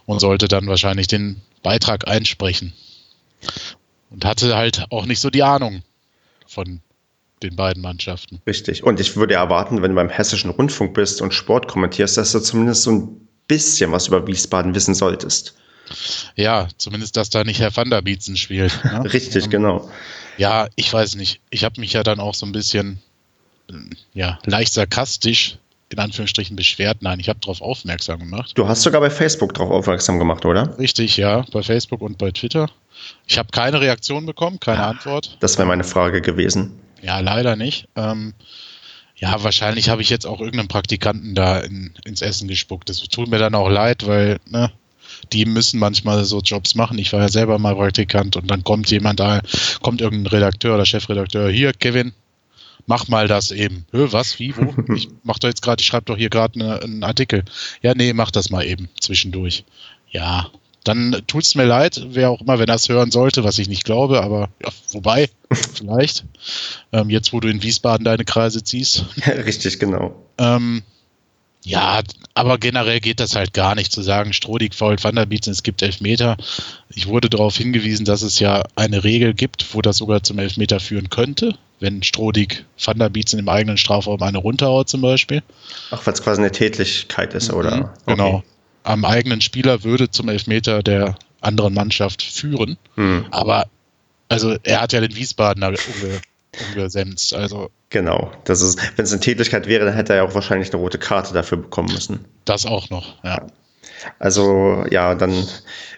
[0.07, 2.73] und sollte dann wahrscheinlich den Beitrag einsprechen.
[4.11, 5.83] Und hatte halt auch nicht so die Ahnung
[6.47, 6.81] von
[7.43, 8.41] den beiden Mannschaften.
[8.47, 8.83] Richtig.
[8.85, 12.41] Und ich würde erwarten, wenn du beim Hessischen Rundfunk bist und Sport kommentierst, dass du
[12.41, 15.55] zumindest so ein bisschen was über Wiesbaden wissen solltest.
[16.37, 18.85] Ja, zumindest, dass da nicht Herr van der Bietzen spielt.
[18.85, 19.05] Ne?
[19.13, 19.91] Richtig, um, genau.
[20.37, 21.41] Ja, ich weiß nicht.
[21.51, 23.01] Ich habe mich ja dann auch so ein bisschen,
[24.15, 25.59] ja, leicht sarkastisch
[25.93, 26.99] in Anführungsstrichen beschwert.
[27.01, 28.53] Nein, ich habe darauf aufmerksam gemacht.
[28.55, 30.79] Du hast sogar bei Facebook darauf aufmerksam gemacht, oder?
[30.79, 32.71] Richtig, ja, bei Facebook und bei Twitter.
[33.27, 35.37] Ich habe keine Reaktion bekommen, keine ah, Antwort.
[35.41, 36.79] Das wäre meine Frage gewesen.
[37.03, 37.89] Ja, leider nicht.
[37.97, 38.35] Ähm,
[39.17, 42.89] ja, wahrscheinlich habe ich jetzt auch irgendeinen Praktikanten da in, ins Essen gespuckt.
[42.89, 44.73] Das tut mir dann auch leid, weil ne,
[45.33, 46.99] die müssen manchmal so Jobs machen.
[46.99, 49.41] Ich war ja selber mal Praktikant und dann kommt jemand da,
[49.83, 52.13] kommt irgendein Redakteur oder Chefredakteur, hier, Kevin,
[52.87, 53.85] mach mal das eben.
[53.93, 54.75] Hö, was, wie, wo?
[54.95, 57.45] Ich mach doch jetzt gerade, ich schreibe doch hier gerade ne, einen Artikel.
[57.83, 59.65] Ja, nee, mach das mal eben zwischendurch.
[60.11, 60.51] Ja,
[60.85, 63.69] dann tut es mir leid, wer auch immer, wenn er es hören sollte, was ich
[63.69, 65.29] nicht glaube, aber ja, wobei,
[65.75, 66.25] vielleicht.
[66.93, 69.05] Ähm, jetzt, wo du in Wiesbaden deine Kreise ziehst.
[69.27, 70.15] Richtig, genau.
[70.39, 70.83] Ähm,
[71.63, 72.01] ja,
[72.33, 75.63] aber generell geht das halt gar nicht zu sagen, Strodig fault Van der Bietzen, es
[75.63, 76.39] gibt Elfmeter.
[76.89, 80.81] Ich wurde darauf hingewiesen, dass es ja eine Regel gibt, wo das sogar zum Elfmeter
[80.81, 85.43] führen könnte, wenn Strodig Van der Bietzen im eigenen Strafraum eine runterhaut zum Beispiel.
[85.91, 87.95] Ach, weil es quasi eine Tätlichkeit ist, mhm, oder?
[88.07, 88.43] Genau
[88.83, 92.77] am eigenen Spieler würde zum Elfmeter der anderen Mannschaft führen.
[92.95, 93.27] Hm.
[93.31, 93.67] Aber
[94.29, 96.21] also er hat ja den Wiesbadener umge
[96.69, 97.35] umgesenzt.
[97.35, 100.73] Also genau, das ist, wenn es eine Tätigkeit wäre, dann hätte er ja auch wahrscheinlich
[100.73, 102.25] eine rote Karte dafür bekommen müssen.
[102.45, 103.47] Das auch noch, ja.
[104.19, 105.47] Also ja, dann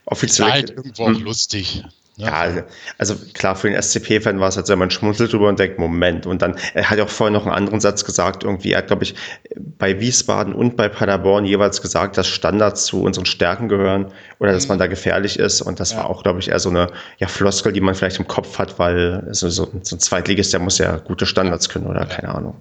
[0.05, 0.49] offiziell.
[0.49, 1.17] Ist halt irgendwo hm.
[1.17, 1.85] auch lustig.
[2.23, 2.65] Ja,
[2.99, 6.27] also klar, für den SCP-Fan war es halt so, man schmunzelt drüber und denkt, Moment.
[6.27, 9.03] Und dann, er hat auch vorhin noch einen anderen Satz gesagt, irgendwie, er hat, glaube
[9.03, 9.15] ich,
[9.57, 14.65] bei Wiesbaden und bei Paderborn jeweils gesagt, dass Standards zu unseren Stärken gehören oder dass
[14.65, 14.71] mhm.
[14.71, 15.63] man da gefährlich ist.
[15.63, 15.99] Und das ja.
[15.99, 18.79] war auch, glaube ich, eher so eine ja, Floskel, die man vielleicht im Kopf hat,
[18.79, 22.07] weil so, so, so ein Zweitligist, der muss ja gute Standards können oder ja.
[22.07, 22.57] keine Ahnung.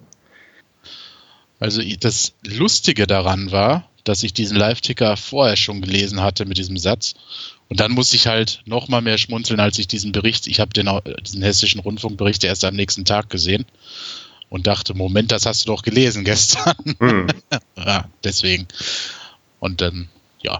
[1.60, 6.76] Also das Lustige daran war, dass ich diesen Live-Ticker vorher schon gelesen hatte mit diesem
[6.76, 7.14] Satz
[7.72, 10.72] und dann musste ich halt noch mal mehr schmunzeln, als ich diesen Bericht, ich habe
[10.74, 13.64] diesen hessischen Rundfunkbericht erst am nächsten Tag gesehen
[14.50, 16.74] und dachte, Moment, das hast du doch gelesen gestern.
[16.98, 17.28] Mhm.
[17.78, 18.68] ja, deswegen.
[19.58, 20.10] Und dann,
[20.42, 20.58] ja.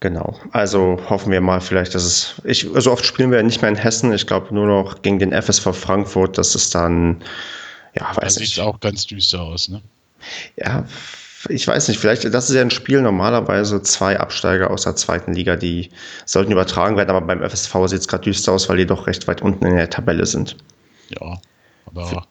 [0.00, 0.38] Genau.
[0.50, 2.34] Also hoffen wir mal vielleicht, dass es.
[2.44, 4.12] Ich, so also oft spielen wir ja nicht mehr in Hessen.
[4.12, 7.22] Ich glaube nur noch gegen den FSV Frankfurt, dass es dann,
[7.98, 8.56] ja, weiß nicht.
[8.56, 9.80] Sieht auch ganz düster aus, ne?
[10.56, 10.84] Ja,
[11.48, 15.34] ich weiß nicht, vielleicht, das ist ja ein Spiel normalerweise zwei Absteiger aus der zweiten
[15.34, 15.90] Liga, die
[16.24, 19.26] sollten übertragen werden, aber beim FSV sieht es gerade düster aus, weil die doch recht
[19.28, 20.56] weit unten in der Tabelle sind.
[21.08, 21.40] Ja,
[21.86, 22.26] aber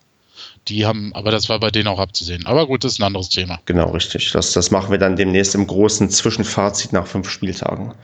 [0.68, 2.46] die haben, aber das war bei denen auch abzusehen.
[2.46, 3.60] Aber gut, das ist ein anderes Thema.
[3.66, 4.30] Genau, richtig.
[4.32, 7.94] Das, das machen wir dann demnächst im großen Zwischenfazit nach fünf Spieltagen.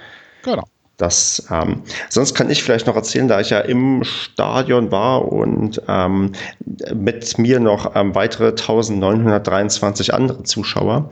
[0.42, 0.64] Genau.
[0.98, 5.80] Das, ähm, sonst kann ich vielleicht noch erzählen, da ich ja im Stadion war und
[5.86, 6.32] ähm,
[6.92, 11.08] mit mir noch ähm, weitere 1923 andere Zuschauer.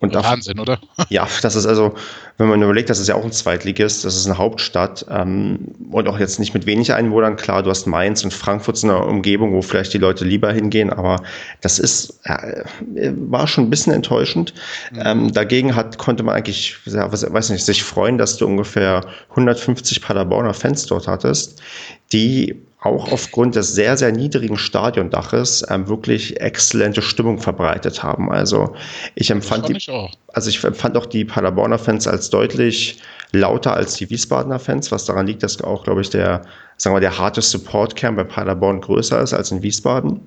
[0.00, 0.78] Und Wahnsinn, oder?
[1.08, 1.94] Ja, das ist also,
[2.38, 5.58] wenn man überlegt, das ist ja auch ein Zweitligist, das ist eine Hauptstadt ähm,
[5.90, 7.36] und auch jetzt nicht mit wenig Einwohnern.
[7.36, 10.90] Klar, du hast Mainz und Frankfurt in einer Umgebung, wo vielleicht die Leute lieber hingehen,
[10.90, 11.22] aber
[11.60, 12.64] das ist, äh,
[13.14, 14.54] war schon ein bisschen enttäuschend.
[14.92, 15.02] Mhm.
[15.04, 20.00] Ähm, dagegen hat, konnte man eigentlich, ja, weiß nicht, sich freuen, dass du ungefähr 150
[20.02, 21.60] Paderborner Fans dort hattest,
[22.12, 28.30] die auch aufgrund des sehr, sehr niedrigen Stadiondaches ähm, wirklich exzellente Stimmung verbreitet haben.
[28.30, 28.74] Also
[29.14, 29.90] ich empfand die, ich
[30.32, 32.98] also ich empfand auch die Paderborner Fans als deutlich
[33.30, 36.42] lauter als die Wiesbadener Fans, was daran liegt, dass auch, glaube ich, der,
[36.76, 40.20] sagen wir, der harte Supportkern bei Paderborn größer ist als in Wiesbaden.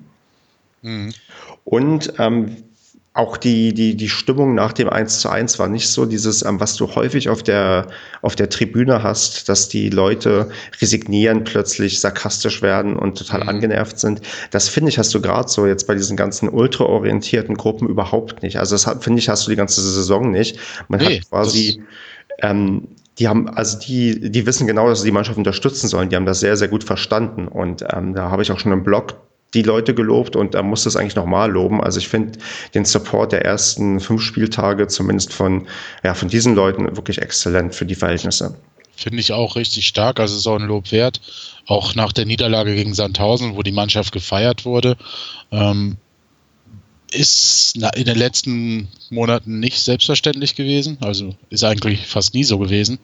[0.82, 1.12] Mhm.
[1.64, 2.56] Und ähm,
[3.16, 6.60] auch die, die, die Stimmung nach dem 1 zu 1 war nicht so dieses, ähm,
[6.60, 7.86] was du häufig auf der,
[8.20, 10.50] auf der Tribüne hast, dass die Leute
[10.82, 13.48] resignieren, plötzlich sarkastisch werden und total mhm.
[13.48, 14.20] angenervt sind.
[14.50, 18.58] Das finde ich, hast du gerade so jetzt bei diesen ganzen ultraorientierten Gruppen überhaupt nicht.
[18.58, 20.58] Also das finde ich, hast du die ganze Saison nicht.
[20.88, 21.82] Man nee, hat quasi,
[22.42, 26.10] ähm, die haben, also die, die wissen genau, dass sie die Mannschaft unterstützen sollen.
[26.10, 27.48] Die haben das sehr, sehr gut verstanden.
[27.48, 29.14] Und ähm, da habe ich auch schon im Blog
[29.56, 31.82] die Leute gelobt und da muss das eigentlich nochmal loben.
[31.82, 32.38] Also ich finde
[32.74, 35.66] den Support der ersten fünf Spieltage zumindest von,
[36.04, 38.54] ja, von diesen Leuten wirklich exzellent für die Verhältnisse.
[38.94, 40.20] Finde ich auch richtig stark.
[40.20, 41.20] Also es ist auch ein Lob wert.
[41.66, 44.96] Auch nach der Niederlage gegen Sandhausen, wo die Mannschaft gefeiert wurde,
[45.50, 45.96] ähm,
[47.10, 50.98] ist in den letzten Monaten nicht selbstverständlich gewesen.
[51.00, 52.98] Also ist eigentlich fast nie so gewesen.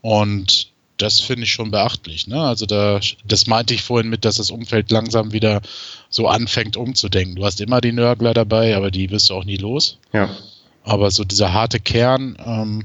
[0.00, 2.26] Und das finde ich schon beachtlich.
[2.26, 2.40] Ne?
[2.40, 5.62] Also da, das meinte ich vorhin mit, dass das Umfeld langsam wieder
[6.10, 7.36] so anfängt umzudenken.
[7.36, 9.98] Du hast immer die Nörgler dabei, aber die wirst du auch nie los.
[10.12, 10.28] Ja.
[10.84, 12.84] Aber so dieser harte Kern ähm,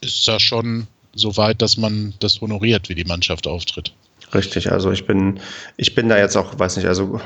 [0.00, 3.92] ist da schon so weit, dass man das honoriert, wie die Mannschaft auftritt.
[4.34, 5.40] Richtig, also ich bin,
[5.78, 7.18] ich bin da jetzt auch, weiß nicht, also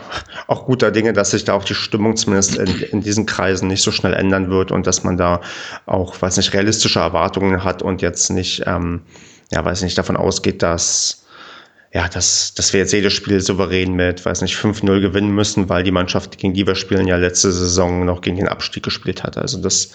[0.46, 3.82] auch guter Dinge, dass sich da auch die Stimmung zumindest in, in diesen Kreisen nicht
[3.82, 5.40] so schnell ändern wird und dass man da
[5.86, 9.02] auch, weiß nicht, realistische Erwartungen hat und jetzt nicht ähm,
[9.52, 11.24] ja, weiß nicht, davon ausgeht, dass,
[11.92, 15.82] ja, dass, dass wir jetzt jedes Spiel souverän mit, weiß nicht, 5-0 gewinnen müssen, weil
[15.82, 19.36] die Mannschaft, gegen die wir spielen, ja letzte Saison noch gegen den Abstieg gespielt hat.
[19.36, 19.92] Also das,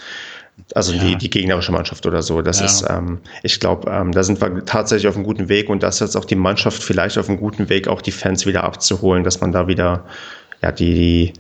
[0.76, 1.04] also ja.
[1.04, 2.43] die, die gegnerische Mannschaft oder so.
[2.43, 2.65] Das ja.
[2.65, 6.00] ist, ähm, ich glaube, ähm, da sind wir tatsächlich auf einem guten Weg und das
[6.00, 9.41] jetzt auch die Mannschaft vielleicht auf einem guten Weg, auch die Fans wieder abzuholen, dass
[9.41, 10.06] man da wieder,
[10.62, 11.34] ja, die, die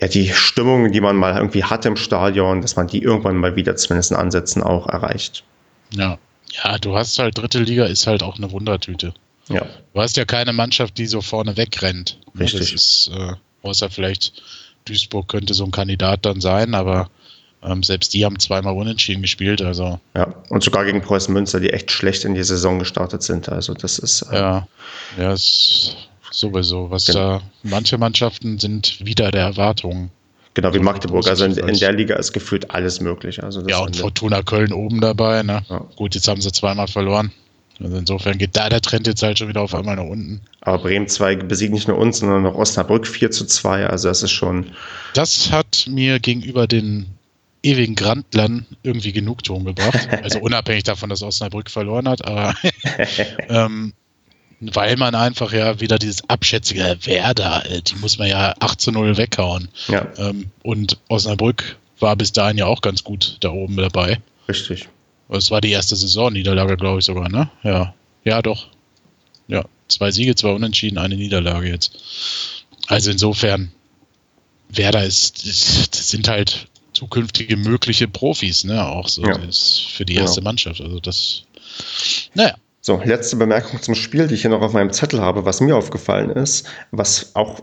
[0.00, 3.56] ja, die Stimmung, die man mal irgendwie hatte im Stadion, dass man die irgendwann mal
[3.56, 5.44] wieder zumindest in Ansätzen auch erreicht.
[5.90, 6.18] Ja,
[6.52, 9.14] ja, du hast halt, dritte Liga ist halt auch eine Wundertüte.
[9.48, 9.66] Ja.
[9.94, 12.18] Du hast ja keine Mannschaft, die so vorne wegrennt.
[12.38, 12.60] Richtig.
[12.60, 13.32] Das ist, äh,
[13.62, 14.42] außer vielleicht
[14.84, 17.10] Duisburg könnte so ein Kandidat dann sein, aber
[17.62, 19.62] ähm, selbst die haben zweimal unentschieden gespielt.
[19.62, 20.00] Also.
[20.14, 23.48] Ja, und sogar gegen Preußen Münster, die echt schlecht in die Saison gestartet sind.
[23.48, 24.22] Also das ist.
[24.22, 24.68] Äh, ja,
[25.18, 25.96] ja, ist
[26.30, 26.90] sowieso.
[26.90, 27.38] Was genau.
[27.38, 30.10] da, manche Mannschaften sind wieder der Erwartungen.
[30.58, 31.28] Genau, wie Magdeburg.
[31.28, 33.44] Also in, in, der Liga ist gefühlt alles möglich.
[33.44, 35.44] Also ja, und Fortuna Köln oben dabei.
[35.44, 35.62] Ne?
[35.70, 35.86] Ja.
[35.94, 37.30] Gut, jetzt haben sie zweimal verloren.
[37.78, 40.40] Also insofern geht da der Trend jetzt halt schon wieder auf einmal nach unten.
[40.60, 43.86] Aber Bremen 2 besiegt nicht nur uns, sondern noch Osnabrück 4 zu 2.
[43.86, 44.72] Also das ist schon.
[45.14, 47.06] Das hat mir gegenüber den
[47.62, 50.08] ewigen Grandlern irgendwie Genugtuung gebracht.
[50.24, 52.52] Also unabhängig davon, dass Osnabrück verloren hat, aber
[53.48, 53.92] ähm,
[54.60, 58.92] weil man einfach ja wieder dieses abschätzige Werder, äh, die muss man ja 8 zu
[58.92, 59.68] 0 weghauen.
[59.88, 60.08] Ja.
[60.16, 64.20] Ähm, und Osnabrück war bis dahin ja auch ganz gut da oben dabei.
[64.48, 64.88] Richtig.
[65.28, 67.50] Es war die erste Saisonniederlage, glaube ich sogar, ne?
[67.62, 67.94] Ja.
[68.24, 68.68] Ja, doch.
[69.46, 71.98] Ja, zwei Siege, zwei Unentschieden, eine Niederlage jetzt.
[72.86, 73.72] Also insofern,
[74.68, 78.86] Werder ist, ist das sind halt zukünftige mögliche Profis, ne?
[78.86, 79.38] Auch so ja.
[79.90, 80.50] für die erste genau.
[80.50, 80.80] Mannschaft.
[80.80, 81.44] Also das,
[82.34, 82.54] naja.
[82.80, 85.76] So, letzte Bemerkung zum Spiel, die ich hier noch auf meinem Zettel habe, was mir
[85.76, 87.60] aufgefallen ist, was auch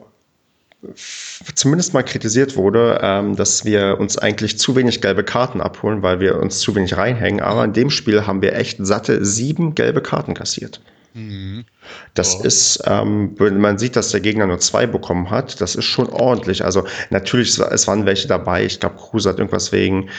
[1.56, 6.20] zumindest mal kritisiert wurde, ähm, dass wir uns eigentlich zu wenig gelbe Karten abholen, weil
[6.20, 7.42] wir uns zu wenig reinhängen.
[7.42, 10.82] Aber in dem Spiel haben wir echt satte sieben gelbe Karten kassiert.
[11.16, 11.64] Mhm.
[12.14, 12.44] Das oh.
[12.44, 16.10] ist, ähm, wenn man sieht, dass der Gegner nur zwei bekommen hat, das ist schon
[16.10, 16.64] ordentlich.
[16.66, 18.66] Also natürlich, es waren welche dabei.
[18.66, 20.10] Ich glaube, Kruse hat irgendwas wegen,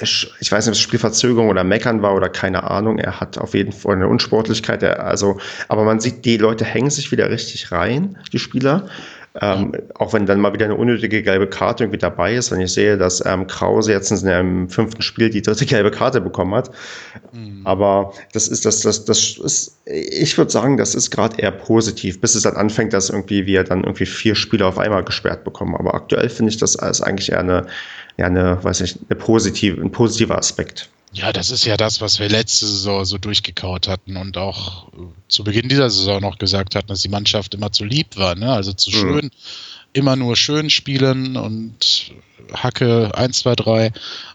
[0.00, 2.98] ich weiß nicht, ob es Spielverzögerung oder Meckern war oder keine Ahnung.
[2.98, 4.82] Er hat auf jeden Fall eine Unsportlichkeit.
[4.82, 8.88] Also, aber man sieht, die Leute hängen sich wieder richtig rein, die Spieler.
[9.40, 12.72] Ähm, auch wenn dann mal wieder eine unnötige gelbe Karte irgendwie dabei ist, wenn ich
[12.72, 16.70] sehe, dass ähm, Krause jetzt in seinem fünften Spiel die dritte gelbe Karte bekommen hat.
[17.32, 17.62] Mhm.
[17.64, 22.20] Aber das ist, das, das, das ist, ich würde sagen, das ist gerade eher positiv,
[22.20, 25.76] bis es dann anfängt, dass irgendwie wir dann irgendwie vier Spiele auf einmal gesperrt bekommen.
[25.76, 27.66] Aber aktuell finde ich das als eigentlich eher eine,
[28.16, 30.88] ja, eine, weiß ich, eine positive, ein positiver Aspekt.
[31.12, 34.96] Ja, das ist ja das, was wir letzte Saison so durchgekaut hatten und auch äh,
[35.28, 38.52] zu Beginn dieser Saison noch gesagt hatten, dass die Mannschaft immer zu lieb war, ne?
[38.52, 38.94] also zu mhm.
[38.94, 39.30] schön.
[39.94, 42.12] immer nur schön spielen und
[42.52, 43.92] Hacke 1, 2, 3.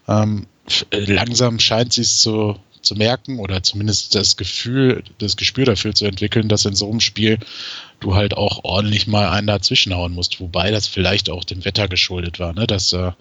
[0.08, 0.48] Ähm,
[0.92, 6.06] langsam scheint sie es zu, zu merken oder zumindest das Gefühl, das Gespür dafür zu
[6.06, 7.40] entwickeln, dass in so einem Spiel
[8.00, 10.40] du halt auch ordentlich mal einen dazwischenhauen musst.
[10.40, 12.66] Wobei das vielleicht auch dem Wetter geschuldet war, ne?
[12.66, 13.12] dass äh,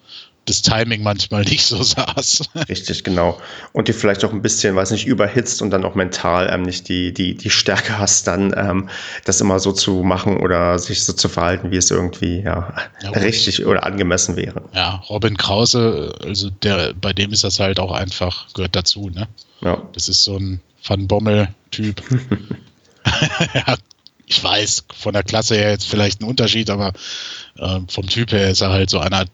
[0.44, 2.42] das Timing manchmal nicht so saß.
[2.68, 3.40] Richtig, genau.
[3.72, 6.88] Und die vielleicht auch ein bisschen, weiß nicht, überhitzt und dann auch mental ähm, nicht
[6.88, 8.88] die, die, die Stärke hast, dann ähm,
[9.24, 13.10] das immer so zu machen oder sich so zu verhalten, wie es irgendwie ja, ja
[13.10, 14.62] richtig oder angemessen wäre.
[14.74, 19.28] Ja, Robin Krause, also der, bei dem ist das halt auch einfach, gehört dazu, ne?
[19.60, 19.80] Ja.
[19.92, 22.02] Das ist so ein Van Bommel-Typ.
[23.54, 23.76] ja,
[24.26, 26.92] ich weiß, von der Klasse her jetzt vielleicht ein Unterschied, aber
[27.58, 29.26] äh, vom Typ her ist er halt so einer,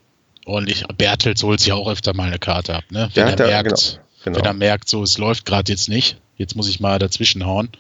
[0.49, 0.85] ordentlich.
[0.97, 3.11] Bertels holt sich auch öfter mal eine Karte ab, ne?
[3.15, 4.37] Wenn, er, der, merkt, genau, genau.
[4.39, 7.71] wenn er merkt, so es läuft gerade jetzt nicht, jetzt muss ich mal dazwischen hauen.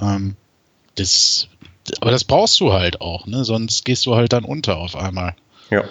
[0.00, 0.36] Ähm,
[0.96, 1.48] das,
[2.00, 3.44] aber das brauchst du halt auch, ne?
[3.44, 5.34] Sonst gehst du halt dann unter auf einmal.
[5.70, 5.84] Ja.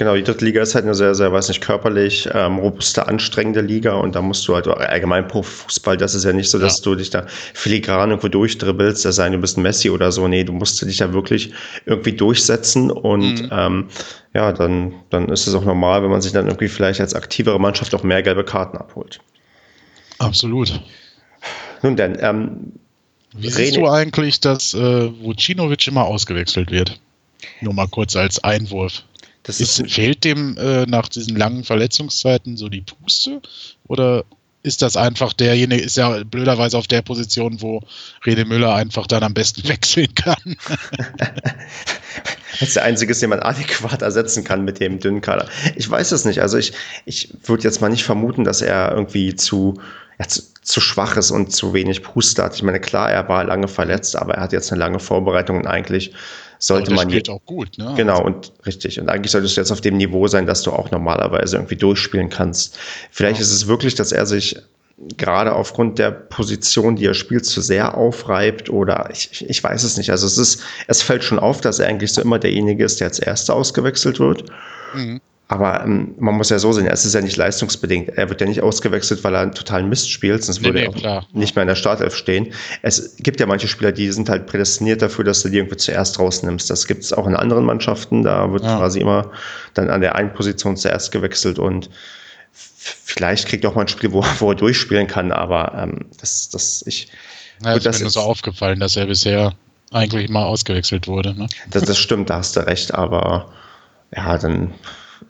[0.00, 3.60] Genau, die dritte Liga ist halt eine sehr, sehr, weiß nicht, körperlich ähm, robuste, anstrengende
[3.60, 6.78] Liga und da musst du halt allgemein pro Fußball, das ist ja nicht so, dass
[6.78, 6.84] ja.
[6.84, 10.26] du dich da filigran irgendwo durchdribbelst, da sein, du bist ein Messi oder so.
[10.26, 11.52] Nee, du musst dich da wirklich
[11.84, 13.50] irgendwie durchsetzen und mhm.
[13.52, 13.88] ähm,
[14.32, 17.60] ja, dann, dann ist es auch normal, wenn man sich dann irgendwie vielleicht als aktivere
[17.60, 19.20] Mannschaft auch mehr gelbe Karten abholt.
[20.16, 20.80] Absolut.
[21.82, 22.72] Nun denn, ähm,
[23.34, 26.98] wie siehst du eigentlich, dass äh, Vucinovic immer ausgewechselt wird?
[27.60, 29.04] Nur mal kurz als Einwurf.
[29.42, 33.40] Das ist, ist, fehlt dem äh, nach diesen langen Verletzungszeiten so die Puste?
[33.86, 34.24] Oder
[34.62, 37.80] ist das einfach derjenige, ist ja blöderweise auf der Position, wo
[38.26, 40.56] Rede Müller einfach dann am besten wechseln kann?
[42.52, 45.48] das ist der einzige, den man adäquat ersetzen kann mit dem dünnen Kader.
[45.76, 46.42] Ich weiß es nicht.
[46.42, 46.72] Also ich,
[47.06, 49.80] ich würde jetzt mal nicht vermuten, dass er irgendwie zu,
[50.18, 52.54] ja, zu, zu schwach ist und zu wenig Puste hat.
[52.54, 55.66] Ich meine, klar, er war lange verletzt, aber er hat jetzt eine lange Vorbereitung und
[55.66, 56.12] eigentlich
[56.60, 57.94] sollte man spielt auch gut, ne?
[57.96, 60.70] Genau also und richtig und eigentlich solltest du jetzt auf dem Niveau sein, dass du
[60.70, 62.78] auch normalerweise irgendwie durchspielen kannst.
[63.10, 63.42] Vielleicht ja.
[63.42, 64.56] ist es wirklich, dass er sich
[65.16, 69.96] gerade aufgrund der Position, die er spielt, zu sehr aufreibt oder ich, ich weiß es
[69.96, 70.10] nicht.
[70.10, 73.08] Also es ist, es fällt schon auf, dass er eigentlich so immer derjenige ist, der
[73.08, 74.44] als Erster ausgewechselt wird.
[74.94, 75.20] Mhm.
[75.50, 78.10] Aber ähm, man muss ja so sehen, es ist ja nicht leistungsbedingt.
[78.10, 80.84] Er wird ja nicht ausgewechselt, weil er einen totalen Mist spielt, sonst nee, würde nee,
[80.84, 81.26] er klar.
[81.32, 82.52] nicht mehr in der Startelf stehen.
[82.82, 86.20] Es gibt ja manche Spieler, die sind halt prädestiniert dafür, dass du die irgendwie zuerst
[86.20, 86.70] rausnimmst.
[86.70, 88.22] Das gibt es auch in anderen Mannschaften.
[88.22, 88.78] Da wird ja.
[88.78, 89.32] quasi immer
[89.74, 91.90] dann an der einen Position zuerst gewechselt und
[92.52, 96.48] vielleicht kriegt er auch mal ein Spiel, wo, wo er durchspielen kann, aber ähm, das,
[96.50, 97.08] das, ich.
[97.64, 99.54] Ja, ist mir so aufgefallen, dass er bisher
[99.90, 101.34] eigentlich mal ausgewechselt wurde.
[101.34, 101.48] Ne?
[101.70, 103.50] Das, das stimmt, da hast du recht, aber
[104.14, 104.74] ja, dann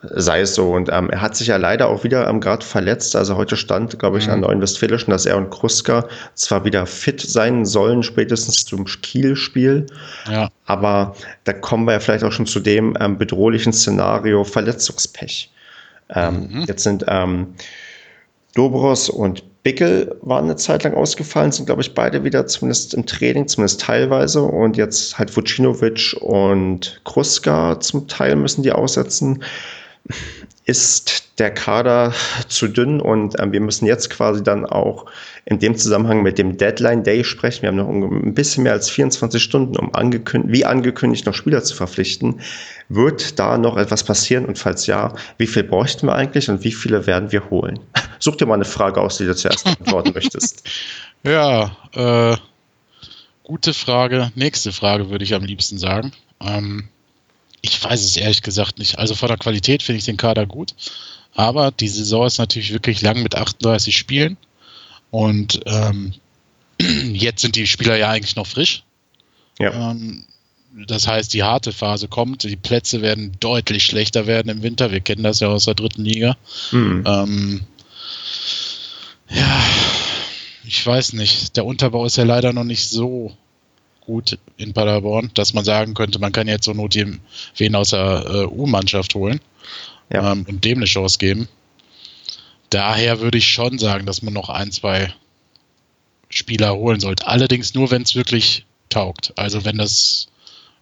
[0.03, 0.71] sei es so.
[0.71, 3.15] Und ähm, er hat sich ja leider auch wieder ähm, gerade verletzt.
[3.15, 4.33] Also heute stand, glaube ich, mhm.
[4.33, 9.85] an Neuen Westfälischen, dass er und Kruska zwar wieder fit sein sollen, spätestens zum Kiel-Spiel.
[10.29, 10.49] Ja.
[10.65, 15.51] Aber da kommen wir ja vielleicht auch schon zu dem ähm, bedrohlichen Szenario Verletzungspech.
[16.09, 16.63] Ähm, mhm.
[16.67, 17.53] Jetzt sind ähm,
[18.55, 23.05] Dobros und Bickel waren eine Zeit lang ausgefallen, sind, glaube ich, beide wieder zumindest im
[23.05, 24.41] Training, zumindest teilweise.
[24.41, 29.43] Und jetzt halt Vucinovic und Kruska zum Teil müssen die aussetzen
[30.65, 32.13] ist der Kader
[32.47, 35.07] zu dünn und äh, wir müssen jetzt quasi dann auch
[35.45, 37.63] in dem Zusammenhang mit dem Deadline Day sprechen.
[37.63, 41.63] Wir haben noch ein bisschen mehr als 24 Stunden, um angekündigt, wie angekündigt noch Spieler
[41.63, 42.41] zu verpflichten.
[42.89, 46.71] Wird da noch etwas passieren und falls ja, wie viel bräuchten wir eigentlich und wie
[46.71, 47.79] viele werden wir holen?
[48.19, 50.69] Such dir mal eine Frage aus, die du zuerst beantworten möchtest.
[51.23, 52.35] Ja, äh,
[53.43, 54.31] gute Frage.
[54.33, 56.13] Nächste Frage würde ich am liebsten sagen.
[56.39, 56.89] Ähm,
[57.61, 58.97] ich weiß es ehrlich gesagt nicht.
[58.97, 60.73] Also von der Qualität finde ich den Kader gut.
[61.33, 64.37] Aber die Saison ist natürlich wirklich lang mit 38 Spielen.
[65.11, 66.13] Und ähm,
[66.79, 68.83] jetzt sind die Spieler ja eigentlich noch frisch.
[69.59, 69.91] Ja.
[69.91, 70.25] Ähm,
[70.87, 74.91] das heißt, die harte Phase kommt, die Plätze werden deutlich schlechter werden im Winter.
[74.91, 76.37] Wir kennen das ja aus der dritten Liga.
[76.71, 77.03] Mhm.
[77.05, 77.61] Ähm,
[79.29, 79.63] ja,
[80.65, 81.57] ich weiß nicht.
[81.57, 83.35] Der Unterbau ist ja leider noch nicht so
[84.01, 88.25] gut in Paderborn, dass man sagen könnte, man kann jetzt so Not wen aus der
[88.27, 89.39] äh, U-Mannschaft holen
[90.11, 90.31] ja.
[90.31, 91.47] ähm, und dem eine Chance geben.
[92.69, 95.13] Daher würde ich schon sagen, dass man noch ein, zwei
[96.29, 97.27] Spieler holen sollte.
[97.27, 99.33] Allerdings nur, wenn es wirklich taugt.
[99.35, 100.27] Also wenn das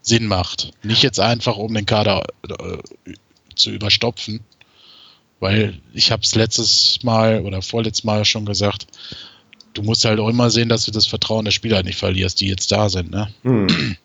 [0.01, 0.71] Sinn macht.
[0.83, 3.13] Nicht jetzt einfach, um den Kader äh,
[3.55, 4.41] zu überstopfen.
[5.39, 8.87] Weil ich habe es letztes Mal oder vorletztes Mal schon gesagt,
[9.73, 12.47] du musst halt auch immer sehen, dass du das Vertrauen der Spieler nicht verlierst, die
[12.47, 13.11] jetzt da sind.
[13.11, 13.29] Ne?
[13.43, 13.97] Hm.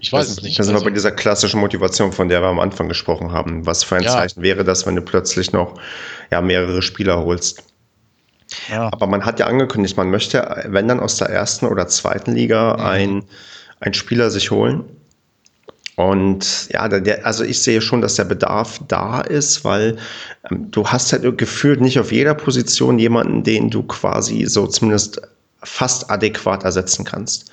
[0.00, 0.58] Ich weiß das, es nicht.
[0.58, 3.66] Das sind also, wir bei dieser klassischen Motivation, von der wir am Anfang gesprochen haben.
[3.66, 4.12] Was für ein ja.
[4.12, 5.78] Zeichen wäre das, wenn du plötzlich noch
[6.30, 7.62] ja, mehrere Spieler holst?
[8.70, 8.88] Ja.
[8.92, 12.74] Aber man hat ja angekündigt, man möchte, wenn dann aus der ersten oder zweiten Liga,
[12.74, 12.84] mhm.
[12.84, 13.24] ein,
[13.80, 14.84] ein Spieler sich holen.
[16.00, 19.98] Und ja, der, also ich sehe schon, dass der Bedarf da ist, weil
[20.50, 25.20] ähm, du hast halt gefühlt nicht auf jeder Position jemanden, den du quasi so zumindest
[25.62, 27.50] fast adäquat ersetzen kannst.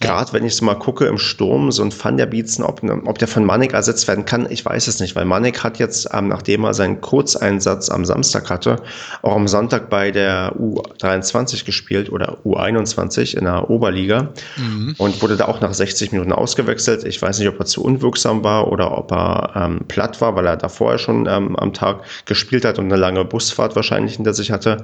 [0.00, 3.02] Gerade wenn ich so mal gucke im Sturm, so ein Van der Bietzen, ob, ne,
[3.04, 6.08] ob der von Manek ersetzt werden kann, ich weiß es nicht, weil Manek hat jetzt,
[6.14, 8.76] ähm, nachdem er seinen Kurzeinsatz am Samstag hatte,
[9.20, 14.94] auch am Sonntag bei der U23 gespielt oder U21 in der Oberliga mhm.
[14.96, 17.04] und wurde da auch nach 60 Minuten ausgewechselt.
[17.04, 20.46] Ich weiß nicht, ob er zu unwirksam war oder ob er ähm, platt war, weil
[20.46, 24.32] er da vorher schon ähm, am Tag gespielt hat und eine lange Busfahrt wahrscheinlich hinter
[24.32, 24.78] sich hatte.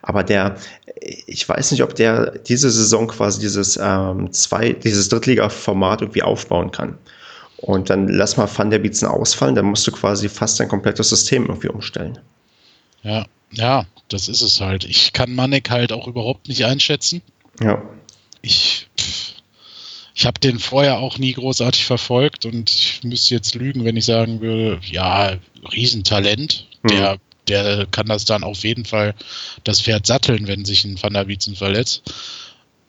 [0.00, 0.56] Aber der,
[1.26, 6.22] ich weiß nicht, ob der diese Saison quasi dieses ähm, zwei zwei, dieses Drittliga-Format irgendwie
[6.22, 6.98] aufbauen kann.
[7.58, 11.10] Und dann lass mal Van der Bietzen ausfallen, dann musst du quasi fast dein komplettes
[11.10, 12.18] System irgendwie umstellen.
[13.02, 14.84] Ja, ja, das ist es halt.
[14.84, 17.22] Ich kann Manek halt auch überhaupt nicht einschätzen.
[17.60, 17.82] Ja.
[18.40, 18.88] Ich,
[20.14, 24.06] ich habe den vorher auch nie großartig verfolgt und ich müsste jetzt lügen, wenn ich
[24.06, 25.36] sagen würde, ja,
[25.72, 26.66] Riesentalent.
[26.82, 26.88] Hm.
[26.90, 29.14] Der, der kann das dann auf jeden Fall
[29.62, 32.02] das Pferd satteln, wenn sich ein Van der Bietzen verletzt.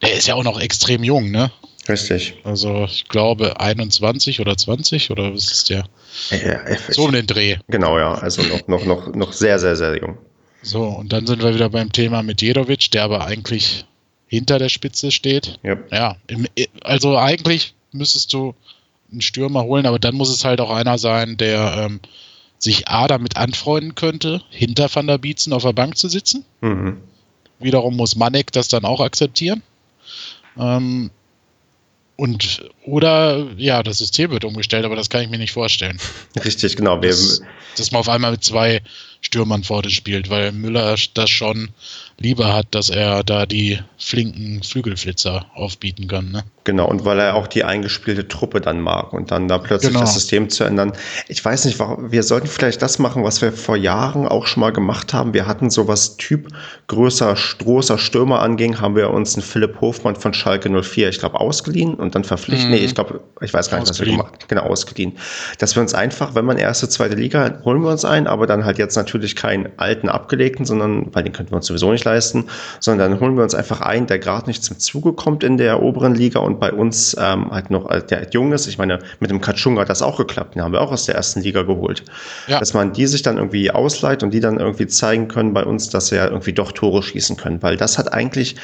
[0.04, 1.52] Der ist ja auch noch extrem jung, ne?
[1.88, 2.36] Richtig.
[2.44, 5.86] Also ich glaube 21 oder 20 oder was ist der?
[6.30, 7.58] Ja, so um den Dreh.
[7.68, 8.14] Genau, ja.
[8.14, 10.18] Also noch, noch, noch, noch sehr, sehr, sehr jung.
[10.62, 13.86] So, und dann sind wir wieder beim Thema mit Jedovic, der aber eigentlich
[14.28, 15.60] hinter der Spitze steht.
[15.64, 15.78] Ja.
[15.92, 16.48] ja im,
[16.82, 18.56] also eigentlich müsstest du
[19.12, 22.00] einen Stürmer holen, aber dann muss es halt auch einer sein, der ähm,
[22.58, 26.46] sich A damit anfreunden könnte, hinter Van der Bietzen auf der Bank zu sitzen.
[26.62, 27.02] Mhm.
[27.60, 29.62] Wiederum muss Manek das dann auch akzeptieren.
[30.58, 31.12] Ähm,
[32.16, 36.00] und oder ja, das System wird umgestellt, aber das kann ich mir nicht vorstellen.
[36.46, 36.98] Richtig, genau.
[36.98, 37.42] Dass,
[37.76, 38.82] dass man auf einmal mit zwei
[39.22, 41.70] Stürmern vorne spielt, weil Müller das schon
[42.20, 46.32] lieber hat, dass er da die flinken Flügelflitzer aufbieten kann.
[46.32, 46.44] Ne?
[46.66, 50.02] Genau, und weil er auch die eingespielte Truppe dann mag und dann da plötzlich genau.
[50.02, 50.94] das System zu ändern.
[51.28, 54.72] Ich weiß nicht, wir sollten vielleicht das machen, was wir vor Jahren auch schon mal
[54.72, 55.34] gemacht haben.
[55.34, 56.48] Wir hatten sowas Typ
[56.88, 61.40] größer, großer Stürmer anging, haben wir uns einen Philipp Hofmann von Schalke 04, ich glaube,
[61.40, 62.70] ausgeliehen und dann verpflichtet.
[62.70, 62.76] Mhm.
[62.76, 64.48] Nee, ich glaube, ich weiß gar nicht, was wir gemacht haben.
[64.48, 65.18] Genau, ausgeliehen.
[65.60, 68.64] Dass wir uns einfach, wenn man erste, zweite Liga, holen wir uns ein, aber dann
[68.64, 72.46] halt jetzt natürlich keinen alten abgelegten, sondern, weil den könnten wir uns sowieso nicht leisten,
[72.80, 75.82] sondern dann holen wir uns einfach einen, der gerade nicht zum Zuge kommt in der
[75.82, 78.68] oberen Liga und bei uns ähm, halt noch, der halt jung ist.
[78.68, 81.16] Ich meine, mit dem Katschunga hat das auch geklappt, den haben wir auch aus der
[81.16, 82.04] ersten Liga geholt.
[82.48, 82.60] Ja.
[82.60, 85.90] Dass man die sich dann irgendwie ausleiht und die dann irgendwie zeigen können bei uns,
[85.90, 88.56] dass sie ja irgendwie doch Tore schießen können, weil das hat eigentlich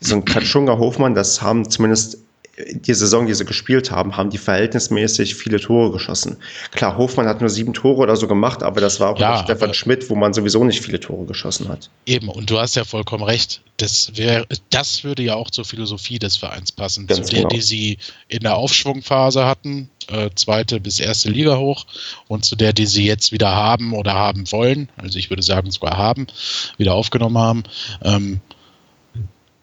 [0.00, 2.23] so ein Katschunga Hofmann, das haben zumindest
[2.56, 6.36] die Saison, die sie gespielt haben, haben die verhältnismäßig viele Tore geschossen.
[6.70, 9.74] Klar, Hofmann hat nur sieben Tore oder so gemacht, aber das war auch ja, Stefan
[9.74, 11.90] Schmidt, wo man sowieso nicht viele Tore geschossen hat.
[12.06, 13.62] Eben, und du hast ja vollkommen recht.
[13.76, 17.48] Das, wär, das würde ja auch zur Philosophie des Vereins passen, Ganz zu der, genau.
[17.48, 17.98] die sie
[18.28, 21.86] in der Aufschwungphase hatten, äh, zweite bis erste Liga hoch,
[22.28, 25.72] und zu der, die sie jetzt wieder haben oder haben wollen, also ich würde sagen
[25.72, 26.28] sogar haben,
[26.76, 27.62] wieder aufgenommen haben.
[28.02, 28.40] Ähm,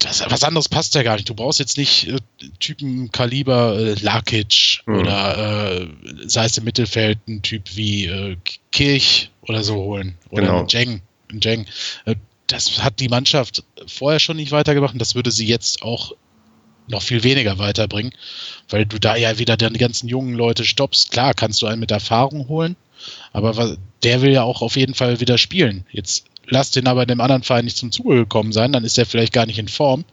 [0.04, 1.28] das, was anderes passt ja gar nicht.
[1.28, 2.18] Du brauchst jetzt nicht äh,
[2.60, 4.98] Typen Kaliber äh, Lakic mhm.
[4.98, 5.88] oder äh,
[6.26, 8.36] sei es im Mittelfeld ein Typ wie äh,
[8.70, 10.16] Kirch oder so holen.
[10.30, 10.66] Oder genau.
[10.66, 11.02] Jeng.
[11.40, 11.66] Jeng.
[12.04, 16.12] Äh, das hat die Mannschaft vorher schon nicht weitergebracht und das würde sie jetzt auch
[16.88, 18.12] noch viel weniger weiterbringen,
[18.68, 21.12] weil du da ja wieder die ganzen jungen Leute stoppst.
[21.12, 22.76] Klar, kannst du einen mit Erfahrung holen,
[23.32, 25.86] aber der will ja auch auf jeden Fall wieder spielen.
[25.90, 29.06] Jetzt lass den aber dem anderen Verein nicht zum Zuge gekommen sein, dann ist er
[29.06, 30.04] vielleicht gar nicht in Form.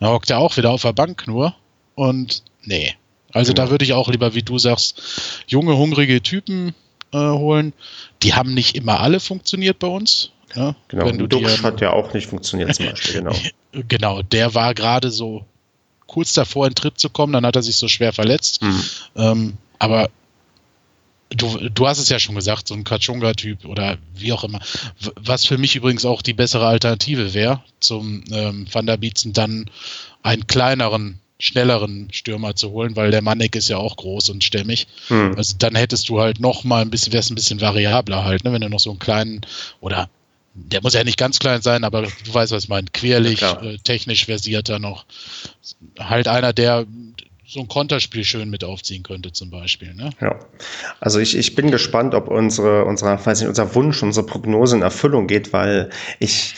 [0.00, 1.54] Dann hockt er auch wieder auf der Bank nur.
[1.94, 2.94] Und nee.
[3.32, 3.54] Also ja.
[3.54, 6.74] da würde ich auch lieber, wie du sagst, junge, hungrige Typen
[7.12, 7.72] äh, holen.
[8.22, 10.30] Die haben nicht immer alle funktioniert bei uns.
[10.54, 10.74] Ja?
[10.88, 13.36] Genau, Wenn du Duxch hat ja auch nicht funktioniert zum Beispiel, genau.
[13.88, 15.44] genau, der war gerade so
[16.06, 18.62] kurz davor in Tritt zu kommen, dann hat er sich so schwer verletzt.
[18.62, 18.82] Mhm.
[19.16, 20.08] Ähm, aber
[21.30, 24.60] du, du hast es ja schon gesagt, so ein Kachunga-Typ oder wie auch immer.
[25.16, 29.70] Was für mich übrigens auch die bessere Alternative wäre, zum ähm, Van der Bietzen dann
[30.22, 34.86] einen kleineren, schnelleren Stürmer zu holen, weil der Manek ist ja auch groß und stämmig.
[35.08, 35.34] Hm.
[35.36, 38.52] Also dann hättest du halt noch mal ein bisschen, wär's ein bisschen variabler halt, ne?
[38.52, 39.40] wenn du noch so einen kleinen
[39.80, 40.08] oder
[40.58, 43.60] der muss ja nicht ganz klein sein, aber du weißt, was ich meine, querlich, ja,
[43.60, 45.04] äh, technisch versierter noch.
[45.98, 46.86] Halt einer, der
[47.48, 49.94] so ein Konterspiel schön mit aufziehen könnte, zum Beispiel.
[49.94, 50.10] Ne?
[50.20, 50.38] Ja.
[51.00, 54.82] Also ich, ich bin gespannt, ob unsere, unsere, weiß nicht, unser Wunsch, unsere Prognose in
[54.82, 56.54] Erfüllung geht, weil ich,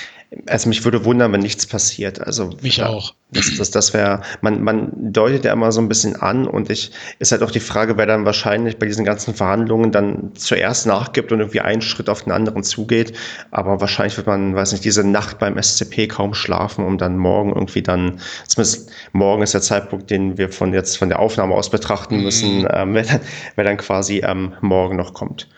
[0.47, 2.21] also mich würde wundern, wenn nichts passiert.
[2.21, 3.15] Also mich da, auch.
[3.31, 6.93] Das, das, das wäre, man, man deutet ja immer so ein bisschen an und ich
[7.19, 11.33] ist halt auch die Frage, wer dann wahrscheinlich bei diesen ganzen Verhandlungen dann zuerst nachgibt
[11.33, 13.15] und irgendwie einen Schritt auf den anderen zugeht.
[13.51, 17.51] Aber wahrscheinlich wird man, weiß nicht, diese Nacht beim SCP kaum schlafen, um dann morgen
[17.51, 21.71] irgendwie dann, zumindest morgen ist der Zeitpunkt, den wir von jetzt von der Aufnahme aus
[21.71, 22.69] betrachten müssen, mhm.
[22.71, 23.21] ähm, wer, dann,
[23.57, 25.49] wer dann quasi ähm, morgen noch kommt.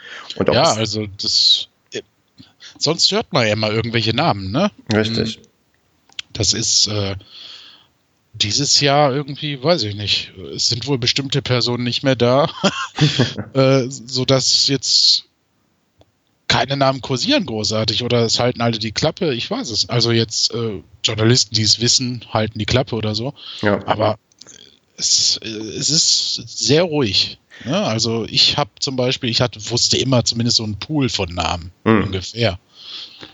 [0.53, 1.70] ja, also das
[2.81, 4.71] sonst hört man ja immer irgendwelche Namen, ne?
[4.93, 5.37] Richtig.
[5.37, 5.43] Hm.
[6.33, 7.17] Das ist äh,
[8.33, 10.33] dieses Jahr irgendwie, weiß ich nicht.
[10.55, 12.51] Es sind wohl bestimmte Personen nicht mehr da,
[13.55, 15.25] äh, sodass jetzt
[16.49, 19.35] keine Namen kursieren großartig oder es halten alle die Klappe.
[19.35, 19.89] Ich weiß es.
[19.89, 23.35] Also jetzt äh, Journalisten, die es wissen, halten die Klappe oder so.
[23.63, 23.87] Ja.
[23.87, 24.19] Aber
[24.97, 27.39] es, es ist sehr ruhig.
[27.65, 27.83] Ja, ne?
[27.85, 31.73] also ich habe zum Beispiel, ich hatte, wusste immer zumindest so einen Pool von Namen
[31.85, 32.05] mhm.
[32.05, 32.59] ungefähr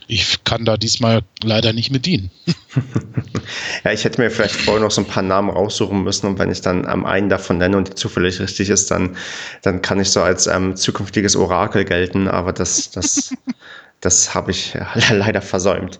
[0.08, 2.30] ich kann da diesmal leider nicht mit dienen.
[3.84, 6.50] ja, ich hätte mir vielleicht vorher noch so ein paar Namen raussuchen müssen und wenn
[6.50, 9.16] ich dann am einen davon nenne und die zufällig richtig ist, dann,
[9.62, 13.34] dann kann ich so als ähm, zukünftiges Orakel gelten, aber das, das,
[14.00, 14.74] das habe ich
[15.10, 15.98] leider versäumt.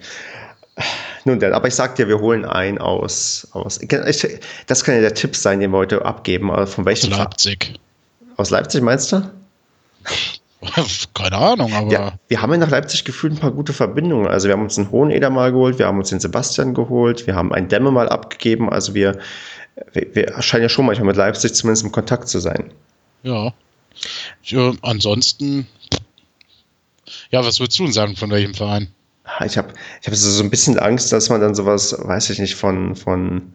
[1.24, 3.80] Nun denn, aber ich sag dir, wir holen ein aus, aus
[4.66, 6.50] das kann ja der Tipp sein, den wir heute abgeben.
[6.66, 7.10] Von welchem?
[7.10, 7.74] Leipzig.
[8.36, 9.28] Aus Leipzig meinst du?
[11.14, 11.92] Keine Ahnung, aber.
[11.92, 14.26] Ja, wir haben ja nach Leipzig gefühlt ein paar gute Verbindungen.
[14.26, 17.34] Also wir haben uns einen Hoheneder mal geholt, wir haben uns den Sebastian geholt, wir
[17.34, 18.70] haben einen Dämme mal abgegeben.
[18.70, 19.18] Also wir,
[19.92, 22.70] wir, wir scheinen ja schon manchmal mit Leipzig zumindest im Kontakt zu sein.
[23.22, 23.52] Ja.
[24.44, 25.66] ja ansonsten,
[27.30, 28.88] ja, was würdest du denn sagen von welchem Verein?
[29.44, 32.54] Ich habe ich hab so ein bisschen Angst, dass man dann sowas, weiß ich nicht,
[32.54, 33.52] von, von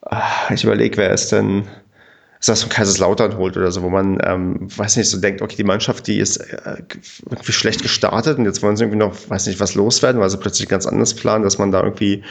[0.00, 1.68] ah, ich überlege, wer ist denn
[2.48, 5.64] das von Kaiserslautern holt oder so, wo man, ähm, weiß nicht, so denkt, okay, die
[5.64, 6.82] Mannschaft, die ist äh,
[7.30, 10.38] irgendwie schlecht gestartet und jetzt wollen sie irgendwie noch, weiß nicht, was loswerden, weil sie
[10.38, 12.22] plötzlich ganz anders planen, dass man da irgendwie,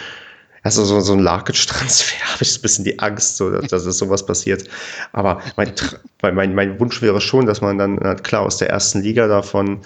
[0.64, 4.26] also so, so ein Larkic-Transfer, habe ich ein bisschen die Angst, so, dass, dass sowas
[4.26, 4.68] passiert.
[5.12, 5.74] Aber mein,
[6.22, 9.82] mein, mein Wunsch wäre schon, dass man dann, klar, aus der ersten Liga davon,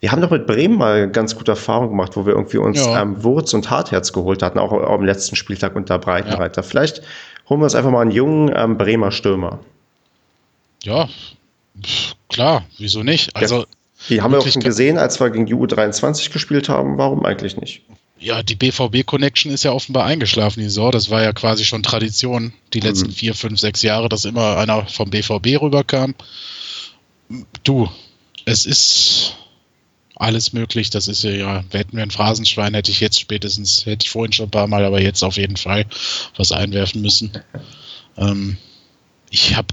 [0.00, 3.02] wir haben doch mit Bremen mal ganz gute Erfahrungen gemacht, wo wir irgendwie uns ja.
[3.02, 6.62] ähm, Wurz und Hartherz geholt hatten, auch, auch am letzten Spieltag unter Breitenreiter.
[6.62, 6.66] Ja.
[6.66, 7.02] Vielleicht
[7.50, 9.58] holen wir uns einfach mal einen jungen ähm, Bremer Stürmer.
[10.82, 11.08] Ja,
[12.28, 13.36] klar, wieso nicht?
[13.36, 13.66] Also, ja,
[14.08, 16.96] die haben wir auch schon gesehen, als wir gegen die U23 gespielt haben.
[16.96, 17.82] Warum eigentlich nicht?
[18.18, 20.90] Ja, die BVB-Connection ist ja offenbar eingeschlafen, die Saison.
[20.90, 23.14] Das war ja quasi schon Tradition, die letzten mhm.
[23.14, 26.14] vier, fünf, sechs Jahre, dass immer einer vom BVB rüberkam.
[27.62, 27.88] Du,
[28.44, 29.36] es ist
[30.20, 30.90] alles möglich.
[30.90, 34.32] Das ist ja, ja, hätten wir ein Phrasenschwein, hätte ich jetzt spätestens, hätte ich vorhin
[34.32, 35.86] schon ein paar Mal, aber jetzt auf jeden Fall
[36.36, 37.32] was einwerfen müssen.
[38.16, 38.58] Ähm,
[39.30, 39.68] ich habe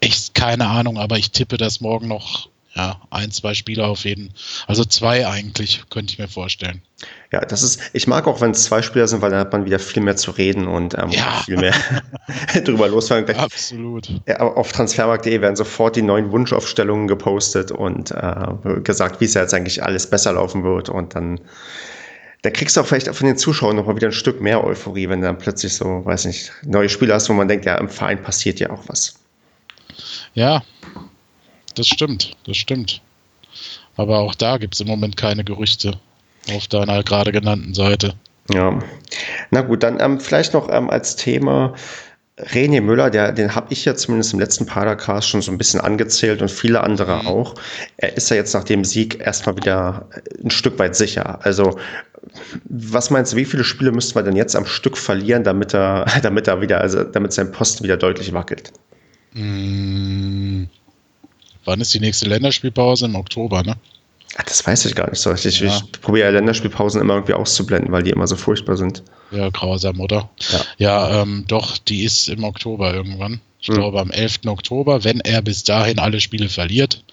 [0.00, 4.32] echt keine Ahnung, aber ich tippe, dass morgen noch ja, ein, zwei Spieler auf jeden
[4.66, 6.80] Also zwei eigentlich, könnte ich mir vorstellen.
[7.30, 9.66] Ja, das ist, ich mag auch, wenn es zwei Spieler sind, weil dann hat man
[9.66, 11.42] wieder viel mehr zu reden und ähm, ja.
[11.44, 11.74] viel mehr
[12.64, 13.28] drüber losfahren.
[13.28, 14.08] Absolut.
[14.26, 19.42] Ja, auf transfermarkt.de werden sofort die neuen Wunschaufstellungen gepostet und äh, gesagt, wie es ja
[19.42, 21.40] jetzt eigentlich alles besser laufen wird und dann
[22.42, 25.08] da kriegst du auch vielleicht von den Zuschauern noch mal wieder ein Stück mehr Euphorie,
[25.08, 27.88] wenn du dann plötzlich so, weiß nicht, neue Spieler hast, wo man denkt, ja, im
[27.88, 29.14] Verein passiert ja auch was.
[30.34, 30.62] Ja,
[31.74, 33.00] das stimmt, das stimmt.
[33.96, 35.98] Aber auch da gibt es im Moment keine Gerüchte
[36.54, 38.14] auf deiner gerade genannten Seite.
[38.50, 38.78] Ja,
[39.50, 41.74] na gut, dann ähm, vielleicht noch ähm, als Thema
[42.38, 45.80] René Müller, der, den habe ich ja zumindest im letzten Padercast schon so ein bisschen
[45.80, 47.26] angezählt und viele andere mhm.
[47.28, 47.54] auch.
[47.98, 50.08] Er ist ja jetzt nach dem Sieg erstmal wieder
[50.42, 51.44] ein Stück weit sicher.
[51.44, 51.78] Also,
[52.64, 56.06] was meinst du, wie viele Spiele müssten wir denn jetzt am Stück verlieren, damit er,
[56.22, 58.72] damit er wieder, also damit sein Posten wieder deutlich wackelt?
[59.34, 60.41] Mhm.
[61.64, 63.06] Wann ist die nächste Länderspielpause?
[63.06, 63.76] Im Oktober, ne?
[64.36, 65.32] Ach, das weiß ich gar nicht so.
[65.32, 65.66] Ich, ja.
[65.66, 69.02] ich probiere Länderspielpausen immer irgendwie auszublenden, weil die immer so furchtbar sind.
[69.30, 70.30] Ja, grausam, oder?
[70.50, 73.40] Ja, ja ähm, doch, die ist im Oktober irgendwann.
[73.60, 73.74] Ich hm.
[73.74, 74.40] glaube am 11.
[74.46, 77.04] Oktober, wenn er bis dahin alle Spiele verliert,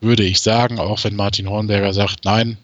[0.00, 2.58] würde ich sagen, auch wenn Martin Hornberger sagt, nein,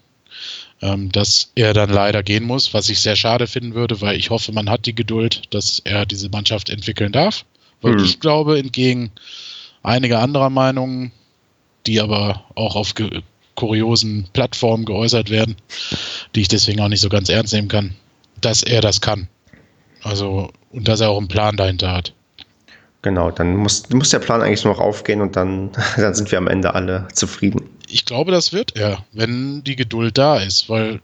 [0.83, 4.29] ähm, dass er dann leider gehen muss, was ich sehr schade finden würde, weil ich
[4.29, 7.45] hoffe, man hat die Geduld, dass er diese Mannschaft entwickeln darf.
[7.81, 8.05] Weil hm.
[8.05, 9.11] ich glaube, entgegen
[9.87, 11.13] einige anderer Meinungen,
[11.87, 12.95] die aber auch auf
[13.55, 15.57] kuriosen Plattformen geäußert werden,
[16.35, 17.95] die ich deswegen auch nicht so ganz ernst nehmen kann,
[18.41, 19.29] dass er das kann.
[20.03, 22.13] Also, und dass er auch einen Plan dahinter hat.
[23.03, 26.39] Genau, dann muss, muss der Plan eigentlich nur noch aufgehen und dann, dann sind wir
[26.39, 27.63] am Ende alle zufrieden.
[27.89, 31.01] Ich glaube, das wird er, wenn die Geduld da ist, weil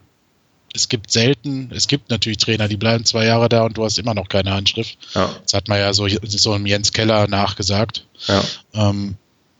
[0.73, 3.99] es gibt selten, es gibt natürlich Trainer, die bleiben zwei Jahre da und du hast
[3.99, 4.97] immer noch keine Handschrift.
[5.13, 5.33] Ja.
[5.43, 8.05] Das hat man ja so, so im Jens Keller nachgesagt.
[8.27, 8.43] Ja.
[8.73, 9.15] Ähm,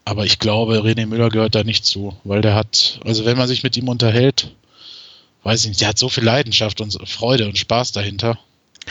[0.05, 3.47] aber ich glaube, René Müller gehört da nicht zu, weil der hat, also wenn man
[3.47, 4.53] sich mit ihm unterhält,
[5.43, 8.37] weiß ich nicht, der hat so viel Leidenschaft und Freude und Spaß dahinter.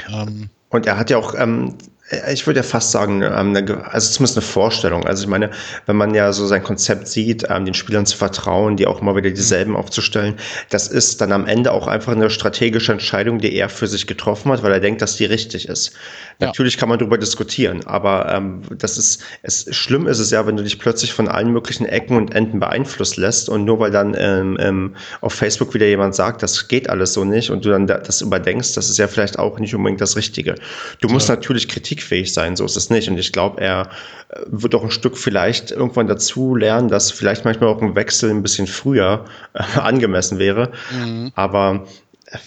[0.08, 2.01] Ähm, und er hat ja auch ähm, äh,
[2.32, 5.06] ich würde ja fast sagen, ähm, also zumindest eine Vorstellung.
[5.06, 5.50] Also ich meine,
[5.86, 9.16] wenn man ja so sein Konzept sieht, ähm, den Spielern zu vertrauen, die auch immer
[9.16, 10.34] wieder dieselben aufzustellen,
[10.70, 14.52] das ist dann am Ende auch einfach eine strategische Entscheidung, die er für sich getroffen
[14.52, 15.92] hat, weil er denkt, dass die richtig ist.
[16.38, 16.48] Ja.
[16.48, 20.56] Natürlich kann man darüber diskutieren, aber ähm, das ist, es schlimm ist es ja, wenn
[20.56, 24.14] du dich plötzlich von allen möglichen Ecken und Enden beeinflusst lässt und nur weil dann
[24.18, 27.86] ähm, ähm, auf Facebook wieder jemand sagt, das geht alles so nicht und du dann
[27.86, 30.56] das überdenkst, das ist ja vielleicht auch nicht unbedingt das Richtige.
[31.00, 33.08] Du musst natürlich Kritik kritikfähig sein, so ist es nicht.
[33.08, 33.88] Und ich glaube, er
[34.28, 38.30] äh, wird auch ein Stück vielleicht irgendwann dazu lernen, dass vielleicht manchmal auch ein Wechsel
[38.30, 39.24] ein bisschen früher
[39.54, 40.72] äh, angemessen wäre.
[40.92, 41.32] Mhm.
[41.34, 41.86] Aber
[42.26, 42.38] äh,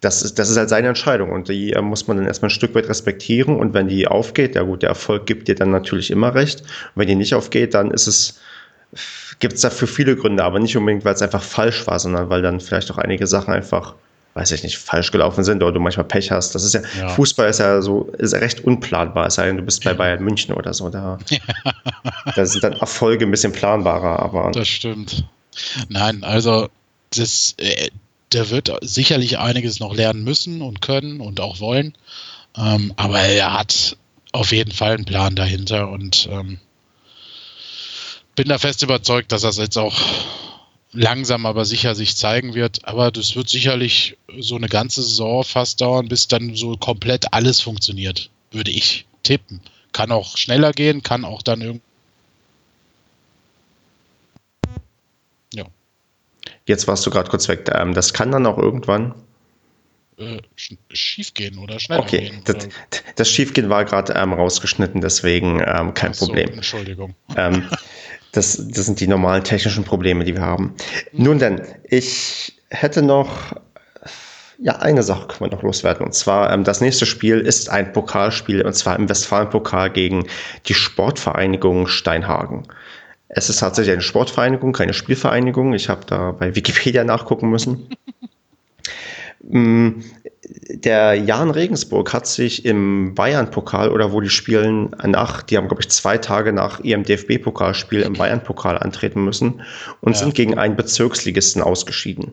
[0.00, 2.74] das ist, das ist halt seine Entscheidung und die muss man dann erstmal ein Stück
[2.74, 3.56] weit respektieren.
[3.56, 6.60] Und wenn die aufgeht, ja gut, der Erfolg gibt dir dann natürlich immer recht.
[6.60, 8.40] Und wenn die nicht aufgeht, dann ist es,
[9.40, 12.42] gibt es dafür viele Gründe, aber nicht unbedingt, weil es einfach falsch war, sondern weil
[12.42, 13.94] dann vielleicht auch einige Sachen einfach
[14.36, 16.54] weiß ich nicht, falsch gelaufen sind oder du manchmal Pech hast.
[16.54, 17.08] Das ist ja, ja.
[17.08, 20.54] Fußball ist ja so, ist recht unplanbar, es sei denn, du bist bei Bayern München
[20.54, 20.90] oder so.
[20.90, 21.18] Da,
[22.36, 24.52] da sind dann Erfolge ein bisschen planbarer, aber.
[24.52, 25.24] Das stimmt.
[25.88, 26.68] Nein, also
[27.16, 27.88] das, äh,
[28.32, 31.94] der wird sicherlich einiges noch lernen müssen und können und auch wollen.
[32.58, 33.96] Ähm, aber er hat
[34.32, 36.58] auf jeden Fall einen Plan dahinter und ähm,
[38.34, 39.98] bin da fest überzeugt, dass das jetzt auch
[40.92, 42.84] langsam aber sicher sich zeigen wird.
[42.84, 47.60] Aber das wird sicherlich so eine ganze Saison fast dauern, bis dann so komplett alles
[47.60, 49.60] funktioniert, würde ich tippen.
[49.92, 51.82] Kann auch schneller gehen, kann auch dann irgendwie.
[55.54, 55.64] Ja.
[56.66, 57.70] Jetzt warst du gerade kurz weg.
[57.72, 59.14] Ähm, das kann dann auch irgendwann
[60.18, 60.40] äh,
[60.92, 62.30] schief gehen oder schneller okay.
[62.30, 62.42] gehen.
[62.44, 62.68] Das,
[63.16, 66.50] das Schiefgehen war gerade ähm, rausgeschnitten, deswegen ähm, kein so, Problem.
[66.54, 67.14] Entschuldigung.
[67.36, 67.68] Ähm,
[68.36, 70.74] Das, das sind die normalen technischen Probleme, die wir haben.
[71.12, 73.54] Nun denn, ich hätte noch
[74.58, 76.06] ja, eine Sache können wir noch loswerden.
[76.06, 80.26] Und zwar, ähm, das nächste Spiel ist ein Pokalspiel, und zwar im Westfalenpokal gegen
[80.66, 82.66] die Sportvereinigung Steinhagen.
[83.28, 85.74] Es ist tatsächlich eine Sportvereinigung, keine Spielvereinigung.
[85.74, 87.88] Ich habe da bei Wikipedia nachgucken müssen.
[90.44, 95.82] Der Jan Regensburg hat sich im Bayern-Pokal oder wo die spielen nach, die haben glaube
[95.82, 99.62] ich zwei Tage nach ihrem DFB-Pokalspiel im Bayern-Pokal antreten müssen
[100.00, 100.18] und ja.
[100.18, 102.32] sind gegen einen Bezirksligisten ausgeschieden.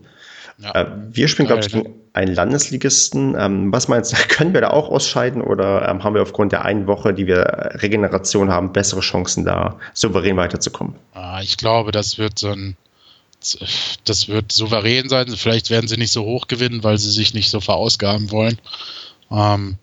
[0.60, 0.76] Ja.
[0.76, 3.36] Äh, wir spielen glaube ich gegen einen Landesligisten.
[3.38, 6.64] Ähm, was meinst du, können wir da auch ausscheiden oder ähm, haben wir aufgrund der
[6.64, 10.96] einen Woche, die wir Regeneration haben, bessere Chancen da souverän weiterzukommen?
[11.14, 12.78] Ah, ich glaube, das wird so ein
[14.04, 15.36] das wird souverän sein.
[15.36, 18.60] Vielleicht werden sie nicht so hoch gewinnen, weil sie sich nicht so verausgaben wollen.
[19.32, 19.78] Ähm,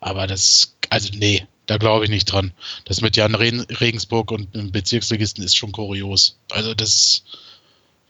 [0.00, 2.52] aber das, also nee, da glaube ich nicht dran.
[2.84, 6.36] Das mit Jan Regensburg und einem Bezirksligisten ist schon kurios.
[6.50, 7.22] Also das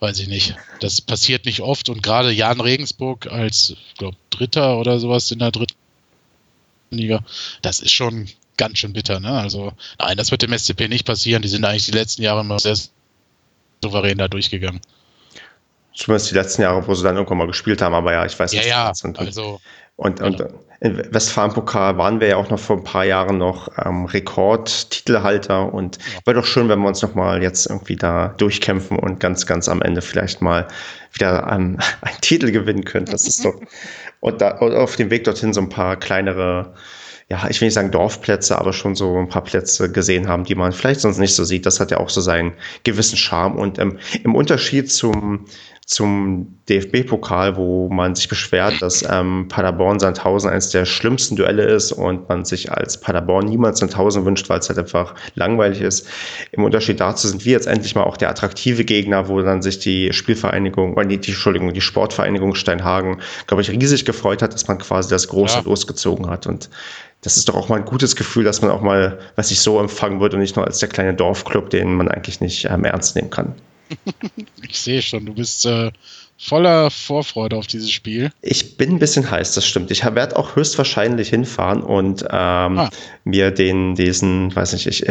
[0.01, 0.57] weiß ich nicht.
[0.81, 5.53] Das passiert nicht oft und gerade Jan Regensburg als, glaube Dritter oder sowas in der
[5.53, 5.75] dritten
[6.91, 7.25] Liga,
[7.63, 9.21] das ist schon ganz schön bitter.
[9.21, 9.31] Ne?
[9.31, 11.43] Also nein, das wird dem SCP nicht passieren.
[11.43, 12.77] Die sind eigentlich die letzten Jahre immer sehr
[13.83, 14.81] souverän da durchgegangen.
[15.95, 18.53] Zumindest die letzten Jahre, wo sie dann irgendwann mal gespielt haben, aber ja, ich weiß
[18.53, 18.65] nicht.
[18.65, 19.61] Ja, ja, und, also,
[19.97, 20.47] und, und ja.
[20.81, 25.99] in Westfalen-Pokal waren wir ja auch noch vor ein paar Jahren noch ähm, Rekordtitelhalter und
[25.99, 26.21] ja.
[26.25, 29.69] wäre doch schön, wenn wir uns noch mal jetzt irgendwie da durchkämpfen und ganz, ganz
[29.69, 30.67] am Ende vielleicht mal
[31.13, 33.07] wieder ähm, einen Titel gewinnen können.
[33.07, 33.55] Das ist doch,
[34.21, 36.73] und, da, und auf dem Weg dorthin so ein paar kleinere
[37.33, 40.55] ja, ich will nicht sagen Dorfplätze, aber schon so ein paar Plätze gesehen haben, die
[40.55, 41.65] man vielleicht sonst nicht so sieht.
[41.65, 42.53] Das hat ja auch so seinen
[42.85, 43.57] gewissen Charme.
[43.57, 45.47] Und ähm, im Unterschied zum,
[45.93, 52.29] zum DFB-Pokal, wo man sich beschwert, dass ähm, Paderborn-Sandhausen eines der schlimmsten Duelle ist und
[52.29, 56.09] man sich als Paderborn niemals Sandhausen wünscht, weil es halt einfach langweilig ist.
[56.53, 59.79] Im Unterschied dazu sind wir jetzt endlich mal auch der attraktive Gegner, wo dann sich
[59.79, 64.69] die Spielvereinigung, oder die, die Entschuldigung, die Sportvereinigung Steinhagen, glaube ich, riesig gefreut hat, dass
[64.69, 65.63] man quasi das Große ja.
[65.65, 66.47] losgezogen hat.
[66.47, 66.71] Und
[67.21, 69.79] das ist doch auch mal ein gutes Gefühl, dass man auch mal, was sich so
[69.79, 73.15] empfangen wird und nicht nur als der kleine Dorfclub, den man eigentlich nicht ähm, ernst
[73.15, 73.55] nehmen kann.
[74.69, 75.91] ich sehe schon, du bist äh,
[76.39, 78.31] voller Vorfreude auf dieses Spiel.
[78.41, 79.91] Ich bin ein bisschen heiß, das stimmt.
[79.91, 82.91] Ich werde auch höchstwahrscheinlich hinfahren und ähm, ah.
[83.25, 85.07] mir den, diesen, weiß nicht, ich,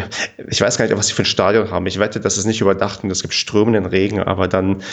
[0.50, 1.88] ich weiß gar nicht, was sie für ein Stadion haben.
[1.88, 4.84] Ich wette, das ist nicht überdacht und es gibt strömenden Regen, aber dann,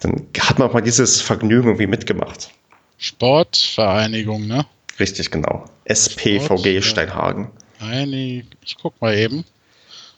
[0.00, 2.50] dann hat man auch mal dieses Vergnügen irgendwie mitgemacht.
[2.98, 4.66] Sportvereinigung, ne?
[5.00, 5.64] Richtig, genau.
[5.84, 7.50] SPVG Steinhagen.
[7.80, 9.44] Einig, ich guck mal eben.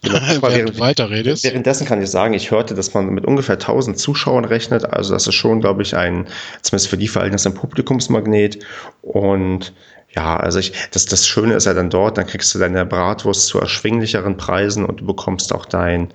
[0.02, 1.44] Genau, während, weiterredest.
[1.44, 4.84] Währenddessen kann ich sagen, ich hörte, dass man mit ungefähr 1000 Zuschauern rechnet.
[4.84, 6.26] Also das ist schon, glaube ich, ein,
[6.62, 8.58] zumindest für die Verhältnisse, ein Publikumsmagnet.
[9.02, 9.72] Und
[10.14, 13.46] ja, also ich, das, das Schöne ist ja dann dort, dann kriegst du deine Bratwurst
[13.46, 16.08] zu erschwinglicheren Preisen und du bekommst auch dein,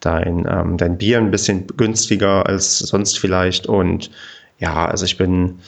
[0.00, 3.66] dein, ähm, dein Bier ein bisschen günstiger als sonst vielleicht.
[3.66, 4.10] Und
[4.58, 5.58] ja, also ich bin,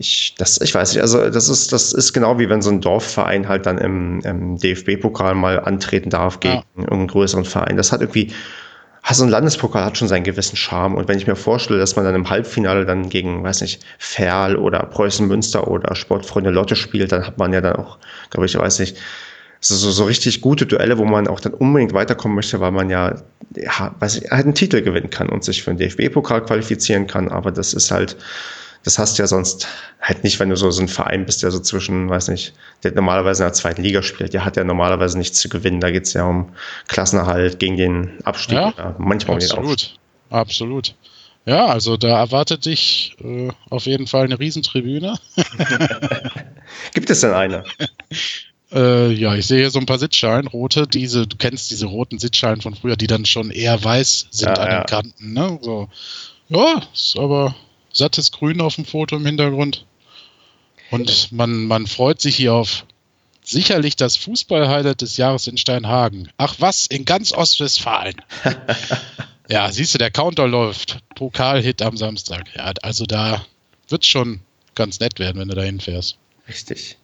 [0.00, 2.80] ich, das, ich weiß nicht, also das ist, das ist genau wie wenn so ein
[2.80, 6.62] Dorfverein halt dann im, im DFB-Pokal mal antreten darf gegen ja.
[6.76, 7.76] irgendeinen größeren Verein.
[7.76, 8.32] Das hat irgendwie,
[9.12, 10.94] so ein Landespokal hat schon seinen gewissen Charme.
[10.94, 14.56] Und wenn ich mir vorstelle, dass man dann im Halbfinale dann gegen, weiß nicht, Ferl
[14.56, 17.98] oder Preußen Münster oder Sportfreunde Lotte spielt, dann hat man ja dann auch,
[18.30, 18.96] glaube ich, weiß nicht,
[19.60, 22.88] so, so, so richtig gute Duelle, wo man auch dann unbedingt weiterkommen möchte, weil man
[22.88, 23.16] ja,
[23.54, 27.28] ja weiß ich, halt einen Titel gewinnen kann und sich für den DFB-Pokal qualifizieren kann.
[27.28, 28.16] Aber das ist halt,
[28.84, 29.66] das hast du ja sonst
[30.00, 32.92] halt nicht, wenn du so, so ein Verein bist, der so zwischen, weiß nicht, der
[32.92, 34.32] normalerweise in der zweiten Liga spielt.
[34.32, 35.80] Der hat ja normalerweise nichts zu gewinnen.
[35.80, 36.50] Da geht es ja um
[36.88, 38.56] Klassenerhalt gegen den Abstieg.
[38.56, 39.98] Ja, ja manchmal absolut, um den Aufstieg.
[40.30, 40.94] Absolut.
[41.46, 45.18] Ja, also da erwartet dich äh, auf jeden Fall eine Riesentribüne.
[46.94, 47.64] Gibt es denn eine?
[48.72, 52.20] Äh, ja, ich sehe hier so ein paar Sitzschalen, rote, diese, du kennst diese roten
[52.20, 54.80] Sitzschalen von früher, die dann schon eher weiß sind ja, an ja.
[54.80, 55.58] den Kanten, ne?
[55.60, 55.88] So.
[56.48, 57.56] Ja, ist aber
[57.92, 59.84] sattes Grün auf dem Foto im Hintergrund.
[60.90, 62.84] Und man, man freut sich hier auf
[63.42, 66.30] sicherlich das Fußball-Highlight des Jahres in Steinhagen.
[66.36, 68.16] Ach was, in ganz Ostwestfalen.
[69.48, 70.98] ja, siehst du, der Counter läuft.
[71.14, 72.44] Pokalhit am Samstag.
[72.56, 73.44] Ja, also da
[73.88, 74.40] wird es schon
[74.74, 76.16] ganz nett werden, wenn du da hinfährst.
[76.48, 76.96] Richtig.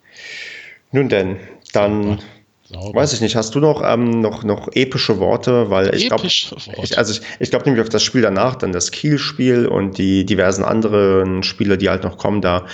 [0.93, 1.41] Nun denn,
[1.73, 2.21] dann
[2.69, 3.01] Sauber.
[3.01, 3.37] Weiß ich nicht.
[3.37, 5.71] Hast du noch, ähm, noch, noch epische Worte?
[5.71, 9.67] Weil ich glaube, also ich, ich glaube nämlich auf das Spiel danach, dann das Kiel-Spiel
[9.67, 12.67] und die diversen anderen Spiele, die halt noch kommen, da,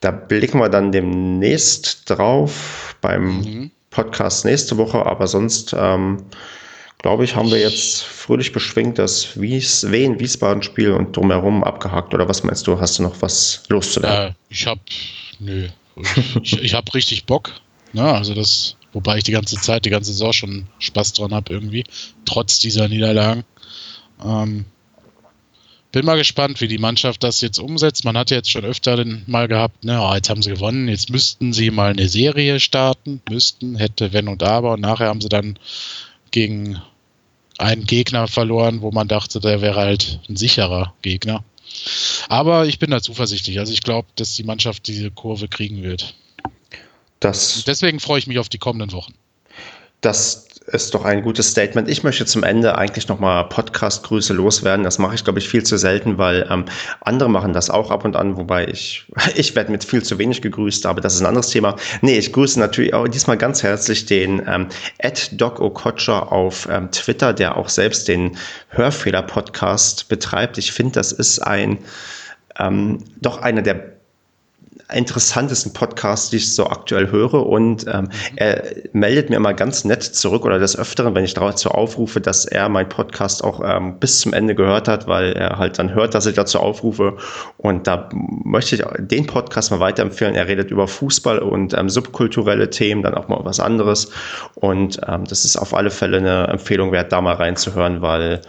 [0.00, 3.70] da blicken wir dann demnächst drauf beim mhm.
[3.90, 5.06] Podcast nächste Woche.
[5.06, 6.24] Aber sonst, ähm,
[6.98, 12.14] glaube ich, haben wir jetzt fröhlich beschwingt das Wies, Wien-Wiesbaden-Spiel und drumherum abgehakt.
[12.14, 12.80] Oder was meinst du?
[12.80, 14.30] Hast du noch was loszuwerden?
[14.30, 14.80] Äh, ich habe,
[15.38, 15.68] nö,
[16.42, 17.52] ich, ich habe richtig Bock.
[17.92, 21.52] Ja, also das Wobei ich die ganze Zeit, die ganze Saison schon Spaß dran habe
[21.52, 21.84] irgendwie,
[22.24, 23.44] trotz dieser Niederlagen.
[24.24, 24.64] Ähm,
[25.92, 28.06] bin mal gespannt, wie die Mannschaft das jetzt umsetzt.
[28.06, 31.10] Man hat ja jetzt schon öfter mal gehabt, ne, oh, jetzt haben sie gewonnen, jetzt
[31.10, 34.72] müssten sie mal eine Serie starten, müssten, hätte, wenn und aber.
[34.72, 35.58] Und nachher haben sie dann
[36.30, 36.80] gegen
[37.58, 41.44] einen Gegner verloren, wo man dachte, der wäre halt ein sicherer Gegner.
[42.30, 43.58] Aber ich bin da zuversichtlich.
[43.58, 46.14] Also ich glaube, dass die Mannschaft diese Kurve kriegen wird.
[47.20, 49.14] Das, Deswegen freue ich mich auf die kommenden Wochen.
[50.00, 51.88] Das ist doch ein gutes Statement.
[51.88, 54.84] Ich möchte zum Ende eigentlich nochmal Podcast-Grüße loswerden.
[54.84, 56.64] Das mache ich, glaube ich, viel zu selten, weil ähm,
[57.00, 59.06] andere machen das auch ab und an, wobei ich,
[59.36, 61.76] ich werde mit viel zu wenig gegrüßt, aber das ist ein anderes Thema.
[62.02, 64.68] Nee, ich grüße natürlich auch diesmal ganz herzlich den ähm,
[65.32, 68.36] Doc Okocha auf ähm, Twitter, der auch selbst den
[68.70, 70.58] Hörfehler-Podcast betreibt.
[70.58, 71.78] Ich finde, das ist ein
[72.58, 73.95] ähm, doch einer der
[74.92, 77.46] interessantesten Podcasts, die ich so aktuell höre.
[77.46, 78.10] Und ähm, mhm.
[78.36, 78.62] er
[78.92, 82.68] meldet mir immer ganz nett zurück oder des Öfteren, wenn ich dazu aufrufe, dass er
[82.68, 86.26] meinen Podcast auch ähm, bis zum Ende gehört hat, weil er halt dann hört, dass
[86.26, 87.16] ich dazu aufrufe.
[87.56, 90.34] Und da möchte ich den Podcast mal weiterempfehlen.
[90.34, 94.10] Er redet über Fußball und ähm, subkulturelle Themen, dann auch mal was anderes.
[94.54, 98.40] Und ähm, das ist auf alle Fälle eine Empfehlung wert, da mal reinzuhören, weil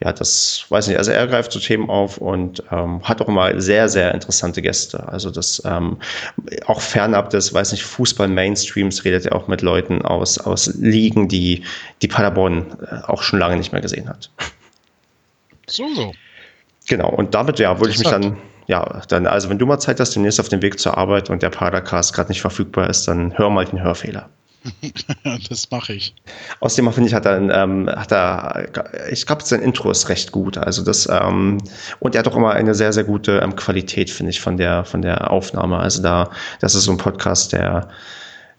[0.00, 0.98] ja, das weiß nicht.
[0.98, 5.08] Also er greift so Themen auf und ähm, hat auch immer sehr, sehr interessante Gäste.
[5.08, 5.96] Also das ähm,
[6.66, 11.64] auch fernab des, weiß nicht, Fußball-Mainstreams redet er auch mit Leuten aus, aus Ligen, die,
[12.02, 14.30] die Paderborn äh, auch schon lange nicht mehr gesehen hat.
[15.66, 16.12] So, so.
[16.88, 18.36] Genau, und damit, ja, würde ich mich dann,
[18.66, 21.42] ja, dann, also wenn du mal Zeit hast, demnächst auf dem Weg zur Arbeit und
[21.42, 24.28] der Padercast gerade nicht verfügbar ist, dann hör mal den Hörfehler.
[25.48, 26.14] das mache ich.
[26.60, 28.68] Außerdem finde ich, hat er, ähm, hat er,
[29.10, 30.58] ich glaube, sein Intro ist recht gut.
[30.58, 31.58] Also das, ähm,
[31.98, 34.84] und er hat auch immer eine sehr, sehr gute ähm, Qualität, finde ich, von der,
[34.84, 35.78] von der Aufnahme.
[35.78, 37.88] Also da, das ist so ein Podcast, der,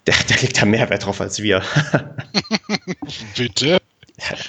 [0.06, 1.62] der, der legt da mehr Wert drauf als wir.
[3.36, 3.78] Bitte?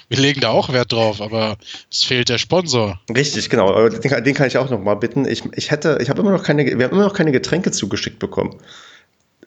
[0.07, 1.57] Wir legen da auch Wert drauf, aber
[1.91, 2.99] es fehlt der Sponsor.
[3.16, 3.88] Richtig, genau.
[3.89, 5.26] Den, den kann ich auch noch mal bitten.
[5.26, 8.18] Ich, ich hätte, ich habe immer noch keine, wir haben immer noch keine Getränke zugeschickt
[8.18, 8.55] bekommen.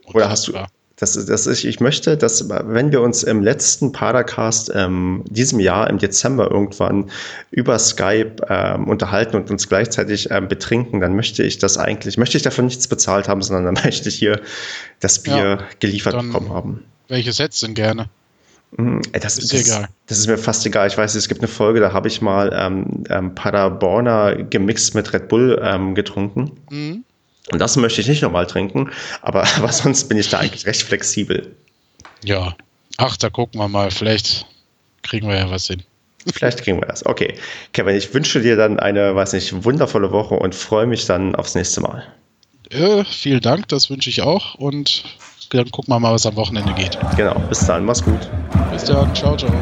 [0.07, 0.55] Oder hast du?
[0.97, 5.89] Das, das ist, ich möchte, dass, wenn wir uns im letzten Padercast ähm, diesem Jahr
[5.89, 7.11] im Dezember irgendwann
[7.51, 12.37] über Skype ähm, unterhalten und uns gleichzeitig ähm, betrinken, dann möchte ich das eigentlich, möchte
[12.37, 14.41] ich dafür nichts bezahlt haben, sondern dann möchte ich hier
[15.01, 16.85] das Bier ja, geliefert bekommen haben.
[17.09, 18.09] Welche Sets denn gerne?
[18.77, 19.89] Mm, das ist, das, egal.
[20.07, 20.89] Das ist mir fast egal.
[20.89, 25.13] Ich weiß, es gibt eine Folge, da habe ich mal ähm, ähm, Paderborner gemixt mit
[25.13, 26.53] Red Bull ähm, getrunken.
[26.71, 27.05] Mhm.
[27.51, 28.91] Und das möchte ich nicht nochmal trinken,
[29.21, 31.55] aber, aber sonst bin ich da eigentlich recht flexibel.
[32.25, 32.55] Ja,
[32.99, 33.91] ach, da gucken wir mal.
[33.91, 34.47] Vielleicht
[35.03, 35.83] kriegen wir ja was hin.
[36.33, 37.05] Vielleicht kriegen wir das.
[37.05, 37.35] Okay.
[37.73, 41.55] Kevin, ich wünsche dir dann eine, weiß nicht, wundervolle Woche und freue mich dann aufs
[41.55, 42.07] nächste Mal.
[42.71, 44.55] Äh, vielen Dank, das wünsche ich auch.
[44.55, 45.05] Und
[45.51, 46.99] dann gucken wir mal, was am Wochenende geht.
[47.17, 48.31] Genau, bis dann, mach's gut.
[48.71, 49.53] Bis dann, ciao, ciao.